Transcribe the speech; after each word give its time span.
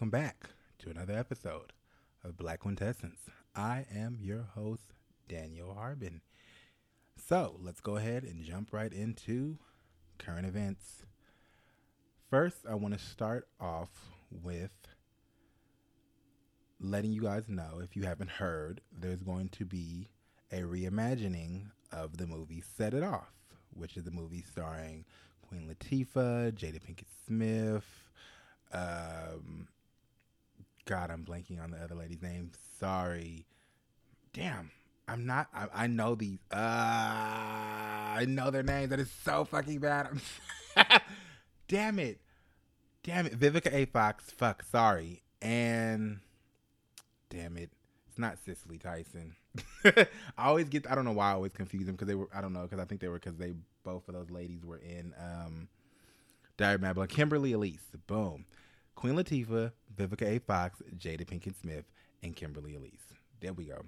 Welcome 0.00 0.18
back 0.18 0.48
to 0.78 0.88
another 0.88 1.12
episode 1.12 1.74
of 2.24 2.38
Black 2.38 2.60
Quintessence. 2.60 3.18
I 3.54 3.84
am 3.94 4.16
your 4.18 4.44
host, 4.54 4.94
Daniel 5.28 5.74
Harbin. 5.74 6.22
So 7.18 7.58
let's 7.60 7.82
go 7.82 7.98
ahead 7.98 8.24
and 8.24 8.42
jump 8.42 8.72
right 8.72 8.94
into 8.94 9.58
current 10.16 10.46
events. 10.46 11.02
First, 12.30 12.60
I 12.66 12.76
want 12.76 12.94
to 12.94 12.98
start 12.98 13.48
off 13.60 13.90
with 14.30 14.70
letting 16.80 17.12
you 17.12 17.20
guys 17.20 17.44
know 17.46 17.82
if 17.84 17.94
you 17.94 18.04
haven't 18.04 18.30
heard, 18.30 18.80
there's 18.98 19.22
going 19.22 19.50
to 19.50 19.66
be 19.66 20.08
a 20.50 20.60
reimagining 20.60 21.66
of 21.92 22.16
the 22.16 22.26
movie 22.26 22.62
Set 22.74 22.94
It 22.94 23.02
Off, 23.02 23.34
which 23.74 23.98
is 23.98 24.06
a 24.06 24.10
movie 24.10 24.44
starring 24.50 25.04
Queen 25.46 25.68
Latifah, 25.68 26.52
Jada 26.52 26.80
Pinkett 26.80 27.04
Smith. 27.26 27.84
Um, 28.72 29.68
God, 30.86 31.10
I'm 31.10 31.24
blanking 31.24 31.62
on 31.62 31.70
the 31.70 31.78
other 31.78 31.94
lady's 31.94 32.22
name. 32.22 32.52
Sorry. 32.78 33.46
Damn. 34.32 34.70
I'm 35.06 35.26
not. 35.26 35.48
I, 35.52 35.66
I 35.74 35.86
know 35.88 36.14
these. 36.14 36.38
Uh, 36.52 36.56
I 36.56 38.24
know 38.28 38.50
their 38.50 38.62
names. 38.62 38.90
That 38.90 39.00
is 39.00 39.10
so 39.24 39.44
fucking 39.44 39.80
bad. 39.80 40.08
Damn 41.68 41.98
it. 41.98 42.20
Damn 43.02 43.26
it. 43.26 43.38
Vivica 43.38 43.72
A. 43.72 43.86
Fox. 43.86 44.30
Fuck. 44.30 44.62
Sorry. 44.62 45.22
And 45.42 46.20
damn 47.30 47.56
it. 47.56 47.70
It's 48.08 48.18
not 48.18 48.38
Cicely 48.44 48.78
Tyson. 48.78 49.34
I 49.84 50.06
always 50.38 50.68
get. 50.68 50.90
I 50.90 50.94
don't 50.94 51.04
know 51.04 51.12
why 51.12 51.30
I 51.30 51.34
always 51.34 51.52
confuse 51.52 51.86
them 51.86 51.94
because 51.94 52.08
they 52.08 52.14
were. 52.14 52.28
I 52.34 52.40
don't 52.40 52.52
know 52.52 52.62
because 52.62 52.78
I 52.78 52.84
think 52.84 53.00
they 53.00 53.08
were 53.08 53.18
because 53.18 53.36
they 53.36 53.54
both 53.84 54.06
of 54.08 54.14
those 54.14 54.30
ladies 54.30 54.64
were 54.64 54.78
in 54.78 55.14
um, 55.18 55.68
Diary 56.56 56.74
of 56.74 56.82
Mad 56.82 56.94
Blood. 56.94 57.08
Kimberly 57.08 57.52
Elise. 57.52 57.80
Boom. 58.06 58.44
Queen 58.94 59.14
Latifah, 59.14 59.72
Vivica 60.00 60.36
A. 60.36 60.38
Fox, 60.40 60.82
Jada 60.96 61.26
Pinkett 61.26 61.60
Smith, 61.60 61.84
and 62.22 62.34
Kimberly 62.34 62.74
Elise. 62.74 63.14
There 63.40 63.52
we 63.52 63.66
go. 63.66 63.82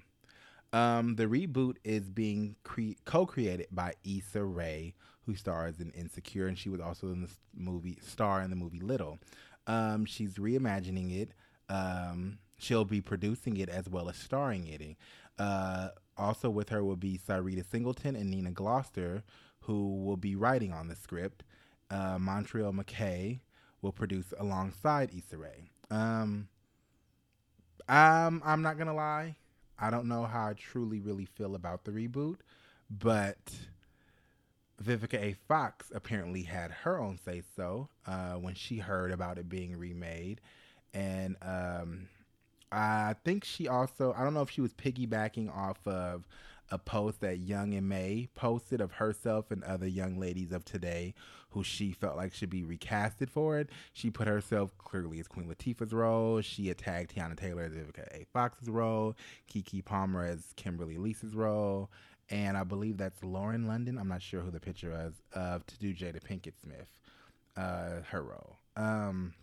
Um, 0.72 1.16
the 1.16 1.26
reboot 1.26 1.76
is 1.84 2.08
being 2.10 2.56
cre- 2.64 2.96
co-created 3.04 3.68
by 3.70 3.94
Issa 4.04 4.42
Rae, 4.42 4.94
who 5.26 5.34
stars 5.34 5.80
in 5.80 5.90
Insecure, 5.92 6.46
and 6.46 6.58
she 6.58 6.68
was 6.68 6.80
also 6.80 7.08
in 7.08 7.22
the 7.22 7.28
movie 7.54 7.98
star 8.00 8.42
in 8.42 8.50
the 8.50 8.56
movie 8.56 8.80
Little. 8.80 9.18
Um, 9.66 10.04
she's 10.06 10.34
reimagining 10.34 11.20
it. 11.20 11.32
Um, 11.68 12.38
she'll 12.58 12.84
be 12.84 13.00
producing 13.00 13.56
it 13.56 13.68
as 13.68 13.88
well 13.88 14.08
as 14.08 14.16
starring 14.16 14.66
in 14.66 14.80
it. 14.82 14.96
Uh, 15.38 15.88
also 16.16 16.50
with 16.50 16.68
her 16.70 16.84
will 16.84 16.96
be 16.96 17.18
Syreeta 17.18 17.64
Singleton 17.70 18.16
and 18.16 18.30
Nina 18.30 18.50
Gloucester, 18.50 19.22
who 19.60 20.02
will 20.04 20.16
be 20.16 20.36
writing 20.36 20.72
on 20.72 20.88
the 20.88 20.96
script. 20.96 21.44
Uh, 21.90 22.16
Montrel 22.16 22.74
McKay 22.74 23.40
will 23.82 23.92
produce 23.92 24.32
alongside 24.38 25.10
Issa 25.14 25.36
Rae. 25.36 25.70
Um, 25.90 26.48
I'm 27.88 28.42
I'm 28.44 28.62
not 28.62 28.78
gonna 28.78 28.94
lie. 28.94 29.36
I 29.78 29.90
don't 29.90 30.06
know 30.08 30.24
how 30.24 30.48
I 30.48 30.52
truly 30.54 31.00
really 31.00 31.24
feel 31.26 31.54
about 31.54 31.84
the 31.84 31.90
reboot, 31.90 32.38
but 32.90 33.38
Vivica 34.82 35.18
A. 35.20 35.34
Fox 35.48 35.90
apparently 35.94 36.42
had 36.42 36.70
her 36.70 36.98
own 36.98 37.18
say 37.24 37.42
so 37.56 37.88
uh, 38.06 38.34
when 38.34 38.54
she 38.54 38.78
heard 38.78 39.12
about 39.12 39.38
it 39.38 39.48
being 39.48 39.76
remade, 39.78 40.40
and 40.92 41.36
um, 41.42 42.08
I 42.72 43.14
think 43.24 43.44
she 43.44 43.68
also 43.68 44.14
I 44.16 44.24
don't 44.24 44.34
know 44.34 44.42
if 44.42 44.50
she 44.50 44.60
was 44.60 44.72
piggybacking 44.74 45.54
off 45.54 45.86
of 45.86 46.26
a 46.72 46.78
post 46.78 47.20
that 47.20 47.38
Young 47.38 47.74
M.A 47.74 48.28
posted 48.34 48.80
of 48.80 48.92
herself 48.92 49.50
and 49.50 49.62
other 49.62 49.86
young 49.86 50.18
ladies 50.18 50.52
of 50.52 50.64
today 50.64 51.14
who 51.50 51.62
she 51.62 51.92
felt 51.92 52.16
like 52.16 52.32
should 52.32 52.48
be 52.48 52.62
recasted 52.62 53.28
for 53.28 53.58
it. 53.58 53.68
She 53.92 54.10
put 54.10 54.26
herself 54.26 54.76
clearly 54.78 55.20
as 55.20 55.28
Queen 55.28 55.46
Latifah's 55.48 55.92
role. 55.92 56.40
She 56.40 56.70
attacked 56.70 57.14
Teyana 57.14 57.36
Taylor 57.36 57.64
as 57.64 57.72
Vivica 57.72 58.08
A. 58.14 58.24
Fox's 58.32 58.70
role, 58.70 59.14
Keke 59.52 59.84
Palmer 59.84 60.24
as 60.24 60.54
Kimberly 60.56 60.96
Elise's 60.96 61.34
role, 61.34 61.90
and 62.30 62.56
I 62.56 62.64
believe 62.64 62.96
that's 62.96 63.22
Lauren 63.22 63.68
London. 63.68 63.98
I'm 63.98 64.08
not 64.08 64.22
sure 64.22 64.40
who 64.40 64.50
the 64.50 64.60
picture 64.60 64.90
was 64.90 65.20
of 65.34 65.66
to 65.66 65.78
do 65.78 65.94
Jada 65.94 66.22
Pinkett 66.22 66.54
Smith, 66.62 66.88
uh, 67.54 68.00
her 68.08 68.22
role. 68.22 68.56
Um, 68.76 69.34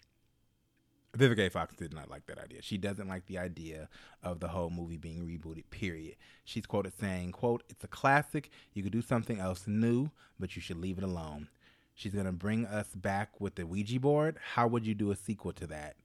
Vivica 1.20 1.48
A. 1.48 1.50
Fox 1.50 1.76
did 1.76 1.94
not 1.94 2.10
like 2.10 2.26
that 2.28 2.40
idea. 2.40 2.62
She 2.62 2.78
doesn't 2.78 3.08
like 3.08 3.26
the 3.26 3.38
idea 3.38 3.90
of 4.24 4.40
the 4.40 4.48
whole 4.48 4.70
movie 4.70 4.98
being 4.98 5.28
rebooted, 5.28 5.70
period. 5.70 6.16
She's 6.46 6.66
quoted 6.66 6.94
saying, 7.00 7.34
quote, 7.34 7.64
it's 7.70 7.84
a 7.84 7.88
classic. 7.88 8.50
You 8.74 8.84
could 8.84 8.92
do 8.92 9.02
something 9.02 9.40
else 9.40 9.68
new, 9.68 10.12
but 10.40 10.56
you 10.56 10.62
should 10.62 10.78
leave 10.78 10.98
it 10.98 11.04
alone. 11.04 11.50
She's 11.94 12.14
going 12.14 12.26
to 12.26 12.32
bring 12.32 12.66
us 12.66 12.88
back 12.96 13.42
with 13.42 13.56
the 13.56 13.66
Ouija 13.66 14.00
board. 14.00 14.38
How 14.54 14.68
would 14.68 14.86
you 14.86 14.96
do 14.96 15.12
a 15.12 15.16
sequel 15.16 15.52
to 15.54 15.68
that? 15.68 15.98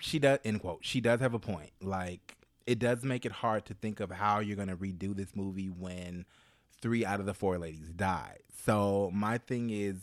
She 0.00 0.18
does, 0.20 0.38
end 0.44 0.60
quote. 0.60 0.84
She 0.84 1.00
does 1.00 1.20
have 1.20 1.34
a 1.34 1.40
point. 1.40 1.72
Like, 1.82 2.36
it 2.66 2.78
does 2.78 3.02
make 3.02 3.26
it 3.26 3.32
hard 3.32 3.64
to 3.66 3.74
think 3.74 3.98
of 3.98 4.10
how 4.10 4.38
you're 4.38 4.56
going 4.56 4.68
to 4.68 4.76
redo 4.76 5.14
this 5.14 5.34
movie 5.34 5.68
when 5.68 6.24
three 6.80 7.04
out 7.04 7.18
of 7.18 7.26
the 7.26 7.34
four 7.34 7.58
ladies 7.58 7.88
died. 7.88 8.40
So, 8.64 9.10
my 9.12 9.38
thing 9.38 9.70
is, 9.70 9.96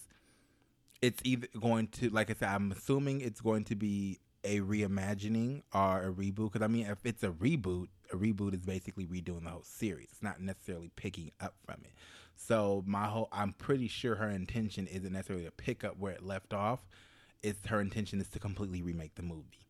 it's 1.02 1.22
either 1.24 1.48
going 1.60 1.88
to, 1.88 2.10
like 2.10 2.30
I 2.30 2.34
said, 2.34 2.50
I'm 2.50 2.72
assuming 2.72 3.22
it's 3.22 3.42
going 3.42 3.64
to 3.66 3.76
be 3.76 4.20
a 4.44 4.60
reimagining 4.60 5.64
or 5.74 6.04
a 6.04 6.12
reboot. 6.12 6.52
Because 6.52 6.62
I 6.62 6.68
mean, 6.68 6.86
if 6.86 7.00
it's 7.06 7.24
a 7.24 7.30
reboot, 7.30 7.88
a 8.12 8.16
reboot 8.16 8.54
is 8.54 8.62
basically 8.62 9.06
redoing 9.06 9.44
the 9.44 9.50
whole 9.50 9.64
series. 9.64 10.10
It's 10.12 10.24
not 10.24 10.42
necessarily 10.42 10.92
picking 10.96 11.32
up 11.40 11.56
from 11.66 11.82
it. 11.84 11.94
So 12.36 12.84
my 12.86 13.06
whole, 13.06 13.30
I'm 13.32 13.54
pretty 13.54 13.88
sure 13.88 14.16
her 14.16 14.30
intention 14.30 14.88
isn't 14.88 15.12
necessarily 15.12 15.46
to 15.46 15.52
pick 15.52 15.84
up 15.84 15.98
where 15.98 16.14
it 16.14 16.24
left 16.24 16.54
off. 16.54 16.80
It's 17.44 17.66
her 17.68 17.82
intention 17.82 18.20
is 18.22 18.30
to 18.30 18.40
completely 18.40 18.82
remake 18.82 19.16
the 19.16 19.24
movie, 19.24 19.66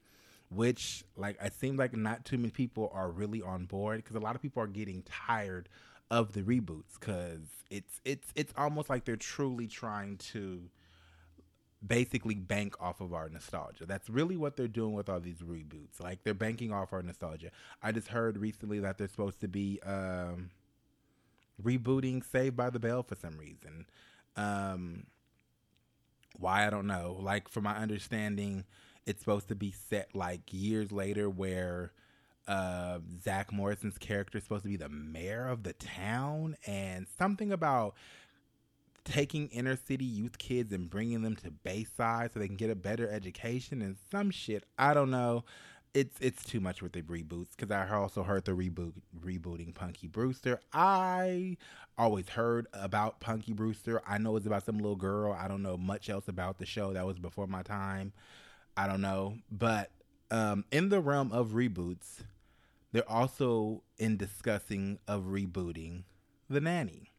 which 0.49 1.05
like 1.15 1.37
it 1.41 1.53
seems 1.53 1.79
like 1.79 1.95
not 1.95 2.25
too 2.25 2.37
many 2.37 2.51
people 2.51 2.91
are 2.93 3.09
really 3.09 3.41
on 3.41 3.65
board 3.65 3.97
because 3.97 4.15
a 4.15 4.19
lot 4.19 4.35
of 4.35 4.41
people 4.41 4.61
are 4.61 4.67
getting 4.67 5.03
tired 5.03 5.69
of 6.09 6.33
the 6.33 6.41
reboots 6.41 6.99
because 6.99 7.47
it's 7.69 8.01
it's 8.03 8.27
it's 8.35 8.53
almost 8.57 8.89
like 8.89 9.05
they're 9.05 9.15
truly 9.15 9.67
trying 9.67 10.17
to 10.17 10.69
basically 11.85 12.35
bank 12.35 12.75
off 12.79 13.01
of 13.01 13.13
our 13.13 13.29
nostalgia. 13.29 13.85
That's 13.85 14.09
really 14.09 14.37
what 14.37 14.55
they're 14.55 14.67
doing 14.67 14.93
with 14.93 15.09
all 15.09 15.19
these 15.19 15.39
reboots. 15.39 15.99
Like 15.99 16.23
they're 16.23 16.33
banking 16.33 16.71
off 16.71 16.93
our 16.93 17.01
nostalgia. 17.01 17.51
I 17.81 17.91
just 17.91 18.09
heard 18.09 18.37
recently 18.37 18.79
that 18.79 18.97
they're 18.97 19.07
supposed 19.07 19.41
to 19.41 19.47
be 19.47 19.79
um, 19.83 20.51
rebooting 21.61 22.23
Saved 22.29 22.55
by 22.55 22.69
the 22.69 22.79
Bell 22.79 23.03
for 23.03 23.15
some 23.15 23.37
reason. 23.37 23.85
Um, 24.35 25.05
why 26.37 26.67
I 26.67 26.69
don't 26.69 26.87
know. 26.87 27.17
Like 27.19 27.49
from 27.49 27.63
my 27.63 27.75
understanding, 27.75 28.65
it's 29.05 29.19
supposed 29.19 29.47
to 29.47 29.55
be 29.55 29.71
set 29.71 30.15
like 30.15 30.41
years 30.51 30.91
later 30.91 31.29
where 31.29 31.91
uh, 32.47 32.99
Zach 33.23 33.51
Morrison's 33.51 33.97
character 33.97 34.37
is 34.37 34.43
supposed 34.43 34.63
to 34.63 34.69
be 34.69 34.77
the 34.77 34.89
mayor 34.89 35.47
of 35.47 35.63
the 35.63 35.73
town 35.73 36.55
and 36.65 37.07
something 37.17 37.51
about 37.51 37.95
taking 39.03 39.47
inner 39.49 39.75
city 39.75 40.05
youth 40.05 40.37
kids 40.37 40.71
and 40.71 40.89
bringing 40.89 41.21
them 41.21 41.35
to 41.37 41.51
Bayside 41.51 42.31
so 42.33 42.39
they 42.39 42.47
can 42.47 42.55
get 42.55 42.69
a 42.69 42.75
better 42.75 43.09
education 43.09 43.81
and 43.81 43.97
some 44.11 44.31
shit. 44.31 44.65
I 44.77 44.93
don't 44.93 45.11
know. 45.11 45.43
It's 45.93 46.15
it's 46.21 46.43
too 46.45 46.61
much 46.61 46.81
with 46.81 46.93
the 46.93 47.01
reboots 47.01 47.49
because 47.57 47.69
I 47.69 47.93
also 47.93 48.23
heard 48.23 48.45
the 48.45 48.53
reboot 48.53 48.93
rebooting 49.19 49.75
Punky 49.75 50.07
Brewster. 50.07 50.61
I 50.71 51.57
always 51.97 52.29
heard 52.29 52.67
about 52.71 53.19
Punky 53.19 53.51
Brewster. 53.51 54.01
I 54.07 54.17
know 54.17 54.37
it's 54.37 54.45
about 54.45 54.65
some 54.65 54.77
little 54.77 54.95
girl. 54.95 55.33
I 55.33 55.49
don't 55.49 55.61
know 55.61 55.75
much 55.75 56.09
else 56.09 56.29
about 56.29 56.59
the 56.59 56.65
show. 56.65 56.93
That 56.93 57.05
was 57.05 57.19
before 57.19 57.47
my 57.47 57.61
time. 57.61 58.13
I 58.77 58.87
don't 58.87 59.01
know, 59.01 59.39
but 59.51 59.91
um, 60.31 60.63
in 60.71 60.87
the 60.87 61.01
realm 61.01 61.33
of 61.33 61.49
reboots, 61.49 62.23
they're 62.93 63.09
also 63.09 63.83
in 63.97 64.15
discussing 64.15 64.97
of 65.09 65.23
rebooting 65.25 66.03
The 66.49 66.61
Nanny 66.61 67.10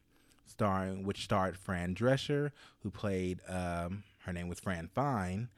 starring 0.45 1.03
which 1.03 1.23
starred 1.23 1.57
Fran 1.57 1.95
Drescher, 1.95 2.51
who 2.79 2.91
played 2.91 3.39
um, 3.47 4.03
her 4.25 4.33
name 4.33 4.47
was 4.47 4.59
Fran 4.59 4.89
Fine, 4.93 5.49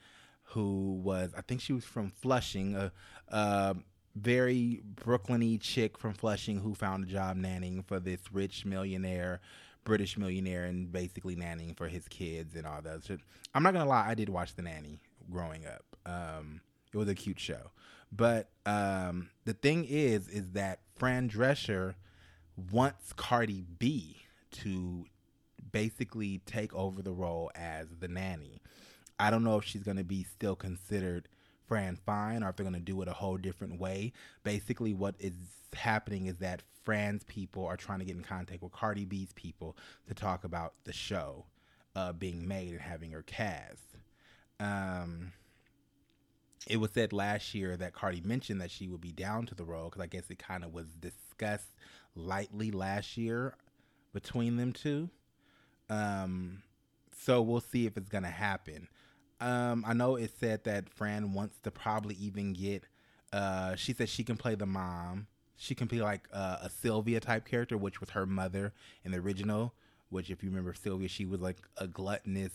who 0.44 1.00
was 1.04 1.34
I 1.38 1.42
think 1.42 1.62
she 1.62 1.74
was 1.74 1.86
from 1.86 2.12
Flushing, 2.12 2.76
a, 2.76 2.92
a 3.30 3.76
very 4.16 4.82
Brooklyny 4.96 5.60
chick 5.60 5.98
from 5.98 6.14
Flushing 6.14 6.60
who 6.60 6.74
found 6.74 7.04
a 7.04 7.08
job 7.08 7.38
nannying 7.38 7.86
for 7.86 8.00
this 8.00 8.22
rich 8.32 8.66
millionaire. 8.66 9.42
British 9.84 10.18
millionaire 10.18 10.66
and 10.66 10.92
basically 10.92 11.36
nannying 11.36 11.78
for 11.78 11.88
his 11.88 12.08
kids 12.08 12.56
and 12.56 12.66
all 12.66 12.82
that. 12.82 13.02
I'm 13.54 13.62
not 13.62 13.74
gonna 13.74 13.88
lie, 13.88 14.08
I 14.08 14.16
did 14.16 14.30
watch 14.30 14.56
The 14.56 14.64
Nanny 14.64 14.98
growing 15.30 15.68
up. 15.68 15.86
Um, 16.08 16.62
it 16.92 16.98
was 16.98 17.08
a 17.08 17.14
cute 17.14 17.40
show, 17.40 17.70
but 18.12 18.50
um, 18.66 19.30
the 19.46 19.54
thing 19.54 19.86
is, 19.86 20.28
is 20.28 20.54
that 20.54 20.80
Fran 20.96 21.30
Drescher 21.30 21.94
wants 22.72 23.14
Cardi 23.14 23.64
B 23.78 24.25
to 24.52 25.06
basically 25.72 26.42
take 26.46 26.74
over 26.74 27.02
the 27.02 27.12
role 27.12 27.52
as 27.56 27.88
the 28.00 28.08
nanny. 28.08 28.62
I 29.20 29.30
don't 29.30 29.44
know 29.44 29.58
if 29.58 29.66
she's 29.66 29.84
going 29.84 29.98
to 29.98 30.04
be 30.04 30.24
still 30.24 30.56
considered 30.56 31.28
Fran 31.68 31.98
Fine 32.06 32.44
or 32.44 32.50
if 32.50 32.56
they're 32.56 32.66
going 32.66 32.74
to 32.76 32.80
do 32.80 33.02
it 33.02 33.08
a 33.08 33.14
whole 33.14 33.38
different 33.38 33.80
way. 33.80 34.14
Basically, 34.44 34.94
what 34.94 35.16
is 35.20 35.34
happening 35.74 36.28
is 36.28 36.38
that 36.38 36.62
Fran's 36.84 37.24
people 37.24 37.66
are 37.66 37.78
trying 37.78 38.00
to 38.00 38.06
get 38.06 38.16
in 38.16 38.24
contact 38.24 38.62
with 38.62 38.72
Cardi 38.72 39.06
B's 39.06 39.34
people 39.34 39.76
to 40.08 40.14
talk 40.14 40.44
about 40.44 40.74
the 40.84 40.94
show 40.94 41.46
uh, 41.96 42.14
being 42.14 42.48
made 42.48 42.72
and 42.72 42.82
having 42.82 43.12
her 43.12 43.24
cast. 43.24 43.98
Um, 44.60 45.34
it 46.68 46.78
was 46.78 46.92
said 46.92 47.14
last 47.14 47.54
year 47.54 47.76
that 47.78 47.94
Cardi 47.94 48.22
mentioned 48.22 48.62
that 48.62 48.72
she 48.72 48.88
would 48.88 49.02
be 49.02 49.12
down 49.12 49.46
to 49.48 49.56
the 49.56 49.66
role 49.66 49.86
because 49.86 50.02
I 50.02 50.08
guess 50.08 50.30
it 50.30 50.40
kind 50.40 50.64
of 50.64 50.74
was 50.74 50.88
discussed 51.00 51.76
lightly 52.16 52.72
last 52.72 53.18
year 53.18 53.56
between 54.16 54.56
them 54.56 54.72
two. 54.72 55.10
Um, 55.90 56.64
so 57.16 57.42
we'll 57.42 57.60
see 57.60 57.86
if 57.86 57.98
it's 57.98 58.08
gonna 58.08 58.32
happen. 58.32 58.88
Um, 59.42 59.84
I 59.86 59.94
know 59.94 60.16
it 60.16 60.32
said 60.40 60.64
that 60.64 60.90
Fran 60.90 61.34
wants 61.34 61.60
to 61.60 61.70
probably 61.70 62.16
even 62.16 62.54
get. 62.54 62.86
Uh, 63.34 63.76
she 63.76 63.94
said 63.94 64.08
she 64.08 64.24
can 64.24 64.38
play 64.38 64.56
the 64.56 64.66
mom. 64.66 65.28
She 65.58 65.76
can 65.76 65.88
be 65.88 66.02
like 66.02 66.28
uh, 66.34 66.58
a 66.62 66.70
Sylvia 66.70 67.20
type 67.20 67.46
character, 67.46 67.78
which 67.78 68.00
was 68.00 68.12
her 68.12 68.26
mother 68.26 68.74
in 69.04 69.12
the 69.12 69.20
original. 69.20 69.74
Which, 70.10 70.30
if 70.30 70.42
you 70.42 70.50
remember 70.50 70.74
Sylvia, 70.74 71.10
she 71.10 71.26
was 71.26 71.42
like 71.42 71.58
a 71.78 71.88
gluttonous, 71.88 72.54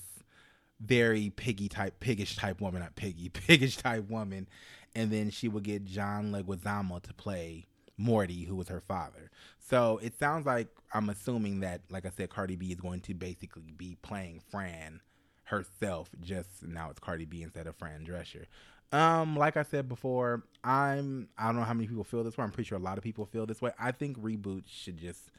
very 0.80 1.28
piggy 1.28 1.68
type, 1.68 2.00
piggish 2.00 2.36
type 2.36 2.60
woman, 2.60 2.80
not 2.80 2.96
piggy, 2.96 3.28
piggish 3.46 3.76
type 3.76 4.08
woman. 4.08 4.48
And 4.94 5.10
then 5.10 5.30
she 5.30 5.46
would 5.46 5.64
get 5.64 5.84
John 5.84 6.32
Leguizamo 6.32 7.02
to 7.02 7.12
play 7.12 7.66
Morty, 8.00 8.44
who 8.44 8.56
was 8.56 8.69
her 8.69 8.81
father. 8.81 9.31
So 9.58 10.00
it 10.02 10.19
sounds 10.19 10.47
like 10.47 10.69
I'm 10.93 11.11
assuming 11.11 11.61
that, 11.61 11.82
like 11.91 12.06
I 12.06 12.11
said, 12.11 12.31
Cardi 12.31 12.56
B 12.56 12.73
is 12.73 12.81
going 12.81 13.00
to 13.02 13.14
basically 13.14 13.73
be 13.76 13.97
playing 14.02 14.41
Fran 14.50 15.00
herself. 15.44 16.08
Just 16.20 16.67
now 16.67 16.91
it's 16.91 16.99
Cardi 16.99 17.26
B 17.26 17.43
instead 17.43 17.67
of 17.67 17.76
Fran 17.76 18.05
Drescher. 18.06 18.47
Um, 18.93 19.37
like 19.37 19.56
I 19.56 19.62
said 19.62 19.88
before, 19.88 20.43
I'm 20.64 21.29
I 21.38 21.47
don't 21.47 21.56
know 21.56 21.62
how 21.62 21.75
many 21.75 21.87
people 21.87 22.05
feel 22.05 22.25
this 22.25 22.37
way. 22.37 22.44
I'm 22.44 22.50
pretty 22.50 22.69
sure 22.69 22.79
a 22.79 22.82
lot 22.82 22.99
of 22.99 23.05
people 23.05 23.26
feel 23.26 23.47
this 23.47 23.62
way. 23.62 23.70
I 23.79 23.93
think 23.93 24.19
reboots 24.19 24.69
should 24.69 24.96
just 24.96 25.31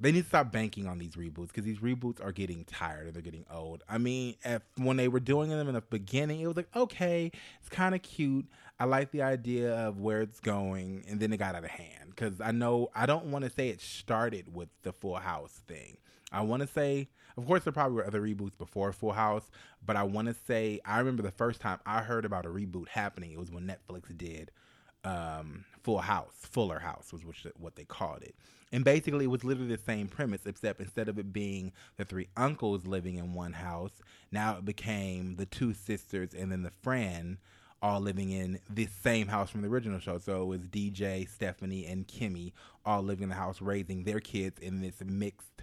they 0.00 0.12
need 0.12 0.22
to 0.22 0.28
stop 0.28 0.50
banking 0.50 0.86
on 0.86 0.98
these 0.98 1.12
reboots 1.12 1.48
because 1.48 1.64
these 1.64 1.78
reboots 1.78 2.24
are 2.24 2.32
getting 2.32 2.64
tired 2.64 3.06
and 3.06 3.14
they're 3.14 3.22
getting 3.22 3.44
old. 3.52 3.84
I 3.88 3.98
mean, 3.98 4.34
when 4.76 4.96
they 4.96 5.08
were 5.08 5.20
doing 5.20 5.50
them 5.50 5.68
in 5.68 5.74
the 5.74 5.82
beginning, 5.82 6.40
it 6.40 6.46
was 6.46 6.56
like, 6.56 6.74
okay, 6.74 7.30
it's 7.60 7.68
kind 7.68 7.94
of 7.94 8.02
cute. 8.02 8.46
I 8.78 8.84
like 8.84 9.10
the 9.10 9.20
idea 9.20 9.74
of 9.74 10.00
where 10.00 10.22
it's 10.22 10.40
going, 10.40 11.04
and 11.06 11.20
then 11.20 11.32
it 11.34 11.36
got 11.36 11.54
out 11.54 11.64
of 11.64 11.70
hand. 11.70 12.10
Because 12.10 12.40
I 12.40 12.50
know 12.50 12.88
I 12.94 13.04
don't 13.04 13.26
want 13.26 13.44
to 13.44 13.50
say 13.50 13.68
it 13.68 13.82
started 13.82 14.54
with 14.54 14.70
the 14.82 14.92
Full 14.92 15.16
House 15.16 15.60
thing. 15.68 15.98
I 16.32 16.40
want 16.42 16.62
to 16.62 16.68
say, 16.68 17.08
of 17.36 17.46
course, 17.46 17.64
there 17.64 17.72
probably 17.72 17.96
were 17.96 18.06
other 18.06 18.22
reboots 18.22 18.56
before 18.56 18.92
Full 18.92 19.12
House, 19.12 19.50
but 19.84 19.96
I 19.96 20.04
want 20.04 20.28
to 20.28 20.34
say 20.46 20.80
I 20.86 20.98
remember 20.98 21.22
the 21.22 21.30
first 21.30 21.60
time 21.60 21.78
I 21.84 22.00
heard 22.00 22.24
about 22.24 22.46
a 22.46 22.48
reboot 22.48 22.88
happening. 22.88 23.32
It 23.32 23.38
was 23.38 23.50
when 23.50 23.66
Netflix 23.66 24.16
did 24.16 24.50
um, 25.04 25.64
Full 25.82 25.98
House, 25.98 26.34
Fuller 26.34 26.78
House 26.78 27.12
was 27.12 27.22
what 27.58 27.76
they 27.76 27.84
called 27.84 28.22
it. 28.22 28.34
And 28.72 28.84
basically, 28.84 29.24
it 29.24 29.28
was 29.28 29.42
literally 29.42 29.74
the 29.74 29.82
same 29.82 30.06
premise, 30.06 30.46
except 30.46 30.80
instead 30.80 31.08
of 31.08 31.18
it 31.18 31.32
being 31.32 31.72
the 31.96 32.04
three 32.04 32.28
uncles 32.36 32.86
living 32.86 33.16
in 33.16 33.34
one 33.34 33.52
house, 33.52 33.92
now 34.30 34.58
it 34.58 34.64
became 34.64 35.36
the 35.36 35.46
two 35.46 35.74
sisters 35.74 36.34
and 36.34 36.52
then 36.52 36.62
the 36.62 36.72
friend 36.82 37.38
all 37.82 38.00
living 38.00 38.30
in 38.30 38.60
the 38.68 38.86
same 39.02 39.26
house 39.26 39.50
from 39.50 39.62
the 39.62 39.68
original 39.68 39.98
show. 39.98 40.18
So 40.18 40.42
it 40.42 40.46
was 40.46 40.60
DJ, 40.60 41.28
Stephanie, 41.28 41.86
and 41.86 42.06
Kimmy 42.06 42.52
all 42.84 43.02
living 43.02 43.24
in 43.24 43.28
the 43.30 43.34
house, 43.34 43.60
raising 43.60 44.04
their 44.04 44.20
kids 44.20 44.58
in 44.60 44.80
this 44.82 45.02
mixed 45.04 45.62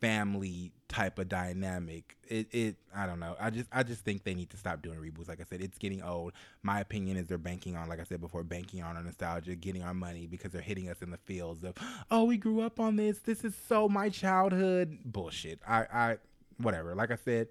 family 0.00 0.72
type 0.88 1.18
of 1.18 1.28
dynamic. 1.28 2.16
It 2.28 2.48
it 2.52 2.76
I 2.94 3.06
don't 3.06 3.20
know. 3.20 3.36
I 3.40 3.50
just 3.50 3.68
I 3.72 3.82
just 3.82 4.04
think 4.04 4.24
they 4.24 4.34
need 4.34 4.50
to 4.50 4.56
stop 4.56 4.82
doing 4.82 4.98
reboots. 4.98 5.28
Like 5.28 5.40
I 5.40 5.44
said, 5.44 5.60
it's 5.60 5.78
getting 5.78 6.02
old. 6.02 6.32
My 6.62 6.80
opinion 6.80 7.16
is 7.16 7.26
they're 7.26 7.38
banking 7.38 7.76
on, 7.76 7.88
like 7.88 8.00
I 8.00 8.04
said 8.04 8.20
before, 8.20 8.42
banking 8.44 8.82
on 8.82 8.96
our 8.96 9.02
nostalgia, 9.02 9.54
getting 9.54 9.82
our 9.82 9.94
money 9.94 10.26
because 10.26 10.52
they're 10.52 10.62
hitting 10.62 10.88
us 10.88 11.02
in 11.02 11.10
the 11.10 11.18
fields 11.18 11.64
of, 11.64 11.74
oh, 12.10 12.24
we 12.24 12.36
grew 12.36 12.60
up 12.60 12.80
on 12.80 12.96
this. 12.96 13.18
This 13.20 13.44
is 13.44 13.54
so 13.68 13.88
my 13.88 14.08
childhood. 14.08 14.98
Bullshit. 15.04 15.60
I 15.66 15.86
I 15.92 16.18
whatever. 16.58 16.94
Like 16.94 17.10
I 17.10 17.16
said. 17.16 17.48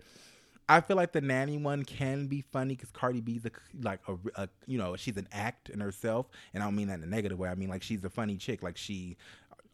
I 0.69 0.81
feel 0.81 0.97
like 0.97 1.13
the 1.13 1.21
nanny 1.21 1.57
one 1.57 1.85
can 1.85 2.27
be 2.27 2.41
funny 2.51 2.75
because 2.75 2.91
Cardi 2.91 3.21
B's 3.21 3.45
a, 3.45 3.51
like 3.81 4.01
a, 4.05 4.17
a, 4.35 4.49
you 4.65 4.77
know 4.77 4.97
she's 4.97 5.15
an 5.15 5.29
act 5.31 5.69
in 5.69 5.79
herself, 5.79 6.27
and 6.53 6.61
I 6.61 6.65
don't 6.65 6.75
mean 6.75 6.89
that 6.89 6.95
in 6.95 7.03
a 7.03 7.07
negative 7.07 7.39
way. 7.39 7.47
I 7.47 7.55
mean 7.55 7.69
like 7.69 7.81
she's 7.83 8.03
a 8.03 8.09
funny 8.09 8.35
chick. 8.35 8.61
Like 8.61 8.75
she 8.75 9.15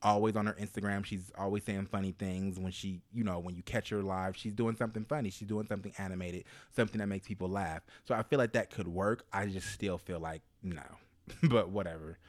always 0.03 0.35
on 0.35 0.45
her 0.45 0.55
Instagram. 0.59 1.05
She's 1.05 1.31
always 1.37 1.63
saying 1.63 1.87
funny 1.87 2.11
things. 2.11 2.59
When 2.59 2.71
she, 2.71 3.01
you 3.13 3.23
know, 3.23 3.39
when 3.39 3.55
you 3.55 3.63
catch 3.63 3.89
her 3.89 4.01
live, 4.01 4.35
she's 4.35 4.53
doing 4.53 4.75
something 4.75 5.05
funny. 5.05 5.29
She's 5.29 5.47
doing 5.47 5.65
something 5.67 5.93
animated, 5.97 6.43
something 6.75 6.99
that 6.99 7.07
makes 7.07 7.27
people 7.27 7.49
laugh. 7.49 7.81
So 8.05 8.13
I 8.13 8.23
feel 8.23 8.39
like 8.39 8.53
that 8.53 8.69
could 8.69 8.87
work. 8.87 9.25
I 9.31 9.45
just 9.47 9.71
still 9.71 9.97
feel 9.97 10.19
like 10.19 10.41
no, 10.61 10.83
but 11.43 11.69
whatever. 11.69 12.19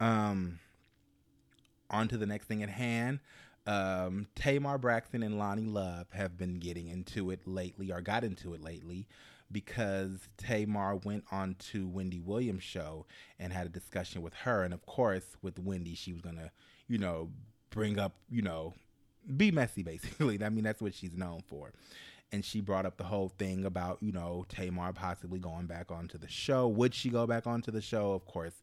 Um, 0.00 0.60
on 1.90 2.08
to 2.08 2.16
the 2.16 2.26
next 2.26 2.46
thing 2.46 2.62
at 2.62 2.68
hand. 2.68 3.20
Um, 3.66 4.28
Tamar 4.36 4.78
Braxton 4.78 5.24
and 5.24 5.34
Loni 5.34 5.72
Love 5.72 6.06
have 6.12 6.38
been 6.38 6.58
getting 6.60 6.86
into 6.86 7.30
it 7.30 7.40
lately, 7.46 7.90
or 7.90 8.00
got 8.00 8.22
into 8.22 8.54
it 8.54 8.62
lately, 8.62 9.08
because 9.50 10.28
Tamar 10.36 10.96
went 10.96 11.24
on 11.32 11.56
to 11.72 11.88
Wendy 11.88 12.20
Williams' 12.20 12.62
show 12.62 13.06
and 13.40 13.52
had 13.52 13.66
a 13.66 13.70
discussion 13.70 14.22
with 14.22 14.34
her. 14.34 14.62
And 14.62 14.72
of 14.72 14.86
course, 14.86 15.36
with 15.42 15.58
Wendy, 15.58 15.96
she 15.96 16.12
was 16.12 16.20
gonna 16.20 16.52
you 16.88 16.98
know, 16.98 17.30
bring 17.70 17.98
up, 17.98 18.14
you 18.30 18.42
know, 18.42 18.74
be 19.36 19.50
messy 19.50 19.82
basically. 19.82 20.38
I 20.44 20.48
mean, 20.48 20.64
that's 20.64 20.80
what 20.80 20.94
she's 20.94 21.16
known 21.16 21.42
for. 21.48 21.72
And 22.32 22.44
she 22.44 22.60
brought 22.60 22.86
up 22.86 22.96
the 22.96 23.04
whole 23.04 23.28
thing 23.28 23.64
about, 23.64 23.98
you 24.00 24.12
know, 24.12 24.44
Tamar 24.48 24.92
possibly 24.92 25.38
going 25.38 25.66
back 25.66 25.92
onto 25.92 26.18
the 26.18 26.28
show. 26.28 26.66
Would 26.66 26.92
she 26.94 27.08
go 27.08 27.26
back 27.26 27.46
onto 27.46 27.70
the 27.70 27.80
show? 27.80 28.12
Of 28.12 28.26
course, 28.26 28.54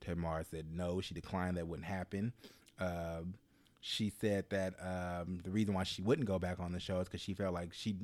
Tamar 0.00 0.44
said 0.50 0.66
no. 0.72 1.00
She 1.00 1.14
declined 1.14 1.58
that 1.58 1.68
wouldn't 1.68 1.86
happen. 1.86 2.32
Um, 2.78 3.34
she 3.80 4.12
said 4.20 4.44
that 4.50 4.74
um, 4.80 5.40
the 5.44 5.50
reason 5.50 5.74
why 5.74 5.84
she 5.84 6.02
wouldn't 6.02 6.26
go 6.26 6.38
back 6.38 6.60
on 6.60 6.72
the 6.72 6.80
show 6.80 7.00
is 7.00 7.08
because 7.08 7.20
she 7.20 7.34
felt 7.34 7.54
like 7.54 7.72
she 7.72 7.96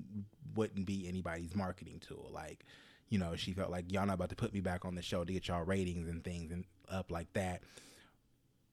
wouldn't 0.55 0.87
be 0.87 1.06
anybody's 1.06 1.55
marketing 1.55 2.00
tool. 2.06 2.31
Like, 2.32 2.64
you 3.08 3.19
know, 3.19 3.37
she 3.37 3.52
felt 3.52 3.70
like 3.70 3.93
y'all 3.93 4.06
not 4.06 4.14
about 4.14 4.31
to 4.31 4.37
put 4.37 4.52
me 4.52 4.61
back 4.61 4.84
on 4.84 4.94
the 4.94 5.02
show 5.02 5.25
to 5.25 5.33
get 5.33 5.49
y'all 5.49 5.64
ratings 5.64 6.09
and 6.09 6.25
things 6.25 6.50
and 6.50 6.64
up 6.90 7.11
like 7.11 7.33
that. 7.35 7.62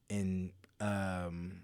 And 0.08 0.50
um, 0.84 1.62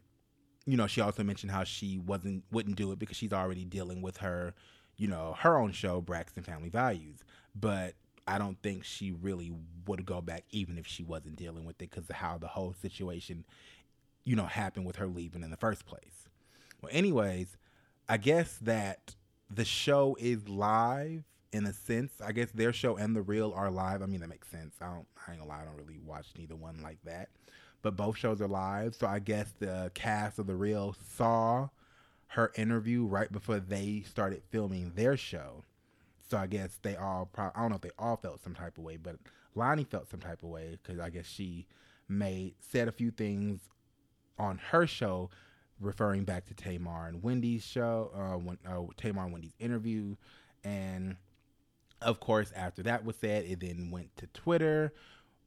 you 0.67 0.77
know, 0.77 0.87
she 0.87 1.01
also 1.01 1.23
mentioned 1.23 1.53
how 1.53 1.65
she 1.65 1.99
wasn't 1.99 2.45
wouldn't 2.51 2.77
do 2.77 2.91
it 2.93 2.99
because 2.99 3.17
she's 3.17 3.33
already 3.33 3.65
dealing 3.65 4.03
with 4.03 4.19
her, 4.19 4.55
you 4.97 5.09
know, 5.09 5.37
her 5.39 5.59
own 5.59 5.73
show, 5.73 6.01
Braxton 6.01 6.43
Family 6.43 6.71
Values. 6.71 7.19
But 7.55 7.95
I 8.27 8.39
don't 8.39 8.61
think 8.63 8.85
she 8.85 9.13
really 9.13 9.53
would 9.87 10.07
go 10.07 10.21
back 10.21 10.45
even 10.51 10.79
if 10.79 10.87
she 10.87 11.03
wasn't 11.03 11.37
dealing 11.37 11.65
with 11.65 11.75
it 11.83 11.91
because 11.91 12.09
of 12.09 12.17
how 12.17 12.39
the 12.39 12.47
whole 12.47 12.75
situation, 12.81 13.45
you 14.25 14.37
know, 14.37 14.47
happened 14.47 14.87
with 14.87 14.97
her 14.97 15.07
leaving 15.07 15.43
in 15.43 15.51
the 15.51 15.57
first 15.57 15.85
place. 15.85 16.29
Well, 16.81 16.91
anyways, 16.95 17.57
I 18.09 18.17
guess 18.17 18.57
that 18.63 19.15
the 19.51 19.65
show 19.65 20.17
is 20.19 20.49
live 20.49 21.25
in 21.53 21.67
a 21.67 21.73
sense. 21.73 22.13
I 22.25 22.33
guess 22.33 22.51
their 22.53 22.73
show 22.73 22.97
and 22.97 23.15
the 23.15 23.23
real 23.23 23.53
are 23.55 23.71
live. 23.71 24.03
I 24.03 24.07
mean, 24.07 24.21
that 24.21 24.29
makes 24.29 24.49
sense. 24.49 24.77
I 24.81 24.87
don't. 24.87 25.07
I 25.27 25.33
ain't 25.33 25.41
gonna 25.41 25.51
lie. 25.51 25.63
I 25.63 25.65
don't 25.65 25.77
really 25.77 26.01
watch 26.05 26.29
neither 26.37 26.57
one 26.57 26.83
like 26.83 26.99
that 27.05 27.29
but 27.83 27.97
both 27.97 28.17
shows 28.17 28.41
are 28.41 28.49
live. 28.49 28.95
So 28.95 29.07
I 29.07 29.19
guess 29.19 29.53
the 29.59 29.91
cast 29.95 30.39
of 30.39 30.47
The 30.47 30.55
Real 30.55 30.95
saw 31.17 31.69
her 32.29 32.53
interview 32.57 33.07
right 33.07 33.31
before 33.31 33.59
they 33.59 34.05
started 34.09 34.43
filming 34.51 34.93
their 34.95 35.17
show. 35.17 35.65
So 36.29 36.37
I 36.39 36.47
guess 36.47 36.79
they 36.83 36.97
all, 36.97 37.29
pro- 37.33 37.51
I 37.55 37.61
don't 37.61 37.71
know 37.71 37.77
if 37.77 37.83
they 37.83 37.91
all 37.99 38.17
felt 38.17 38.43
some 38.43 38.55
type 38.55 38.79
of 38.79 38.85
way, 38.85 38.97
but 38.97 39.17
Loni 39.57 39.87
felt 39.87 40.09
some 40.11 40.21
type 40.21 40.43
of 40.43 40.49
way 40.49 40.79
because 40.81 41.01
I 41.01 41.11
guess 41.11 41.27
she 41.27 41.67
made, 42.09 42.55
said 42.61 42.87
a 42.87 42.93
few 42.93 43.11
things 43.11 43.61
on 44.39 44.59
her 44.71 44.87
show 44.87 45.31
referring 45.81 46.25
back 46.25 46.47
to 46.47 46.55
Tamar 46.55 47.09
and 47.09 47.23
Wendy's 47.23 47.65
show, 47.65 48.11
uh, 48.15 48.39
when, 48.39 48.59
uh, 48.67 48.83
Tamar 48.97 49.25
and 49.25 49.33
Wendy's 49.33 49.57
interview. 49.59 50.15
And 50.63 51.17
of 52.03 52.21
course, 52.21 52.53
after 52.55 52.83
that 52.85 53.05
was 53.05 53.17
said, 53.17 53.45
it 53.45 53.61
then 53.61 53.91
went 53.91 54.17
to 54.17 54.27
Twitter 54.29 54.93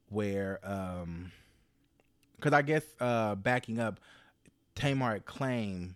where, 0.08 0.60
um, 0.62 1.32
because 2.36 2.52
I 2.52 2.62
guess 2.62 2.84
uh, 3.00 3.34
backing 3.34 3.80
up, 3.80 4.00
Tamar 4.74 5.20
claimed 5.20 5.94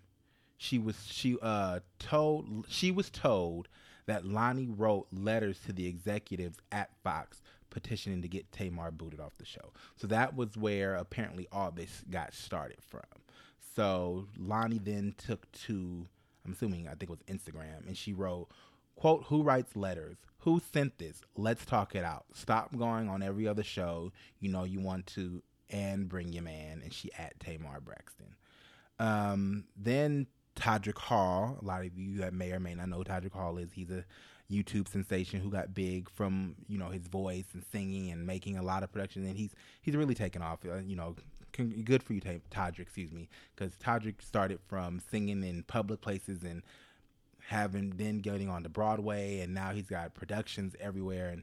she 0.57 0.79
was 0.79 0.97
she 1.07 1.37
uh 1.41 1.79
told 1.99 2.67
she 2.69 2.91
was 2.91 3.11
told 3.11 3.69
that 4.07 4.25
Loni 4.25 4.73
wrote 4.77 5.07
letters 5.13 5.59
to 5.67 5.73
the 5.73 5.87
executives 5.87 6.59
at 6.73 6.91
Fox 7.05 7.43
petitioning 7.71 8.23
to 8.23 8.29
get 8.29 8.51
Tamar 8.51 8.91
booted 8.91 9.21
off 9.21 9.37
the 9.39 9.45
show. 9.45 9.73
So 9.97 10.07
that 10.07 10.35
was 10.35 10.57
where 10.57 10.95
apparently 10.95 11.47
all 11.53 11.71
this 11.71 12.03
got 12.11 12.35
started 12.35 12.79
from. 12.81 13.03
So 13.77 14.27
Loni 14.41 14.83
then 14.83 15.15
took 15.17 15.51
to 15.67 16.07
I'm 16.45 16.53
assuming 16.53 16.89
I 16.89 16.95
think 16.95 17.11
it 17.11 17.11
was 17.11 17.23
Instagram 17.29 17.87
and 17.87 17.97
she 17.97 18.13
wrote 18.13 18.49
quote 18.99 19.25
who 19.25 19.43
writes 19.43 19.77
letters 19.77 20.17
who 20.41 20.61
sent 20.73 20.99
this 20.99 21.21
let's 21.37 21.65
talk 21.65 21.95
it 21.95 22.05
out 22.05 22.25
stop 22.33 22.77
going 22.77 23.09
on 23.09 23.23
every 23.23 23.47
other 23.47 23.63
show 23.63 24.13
you 24.41 24.51
know 24.51 24.65
you 24.65 24.81
want 24.81 25.07
to 25.07 25.43
and 25.71 26.09
Bring 26.09 26.33
Your 26.33 26.43
Man, 26.43 26.81
and 26.83 26.93
she 26.93 27.11
at 27.19 27.39
Tamar 27.41 27.81
Braxton. 27.81 28.37
Um, 28.99 29.65
then 29.77 30.27
Todrick 30.57 30.99
Hall, 30.99 31.59
a 31.61 31.65
lot 31.65 31.85
of 31.85 31.97
you 31.97 32.19
that 32.19 32.33
may 32.33 32.53
or 32.53 32.61
may 32.61 32.75
not 32.75 32.89
know 32.89 33.03
Todrick 33.03 33.33
Hall 33.33 33.59
is, 33.59 33.73
he's 33.73 33.91
a 33.91 34.05
YouTube 34.51 34.89
sensation 34.89 35.41
who 35.41 35.51
got 35.51 35.75
big 35.75 36.09
from 36.09 36.55
you 36.69 36.79
know 36.79 36.89
his 36.89 37.07
voice 37.07 37.45
and 37.53 37.63
singing 37.71 38.11
and 38.11 38.27
making 38.27 38.57
a 38.57 38.63
lot 38.63 38.83
of 38.83 38.91
production, 38.93 39.25
and 39.25 39.37
he's 39.37 39.51
he's 39.83 39.95
really 39.95 40.15
taken 40.15 40.43
off. 40.43 40.61
Uh, 40.65 40.77
you 40.77 40.97
know, 40.97 41.15
good 41.85 42.03
for 42.03 42.15
you, 42.15 42.21
Todrick. 42.21 42.81
Excuse 42.81 43.13
me, 43.13 43.29
because 43.55 43.75
Todrick 43.77 44.23
started 44.23 44.59
from 44.67 45.01
singing 45.11 45.43
in 45.45 45.63
public 45.65 46.01
places 46.01 46.43
and 46.43 46.63
having 47.49 47.89
been 47.91 48.19
getting 48.19 48.51
on 48.51 48.63
to 48.63 48.69
Broadway, 48.69 49.41
and 49.41 49.55
now 49.55 49.71
he's 49.71 49.87
got 49.89 50.15
productions 50.15 50.75
everywhere 50.81 51.31
and 51.31 51.43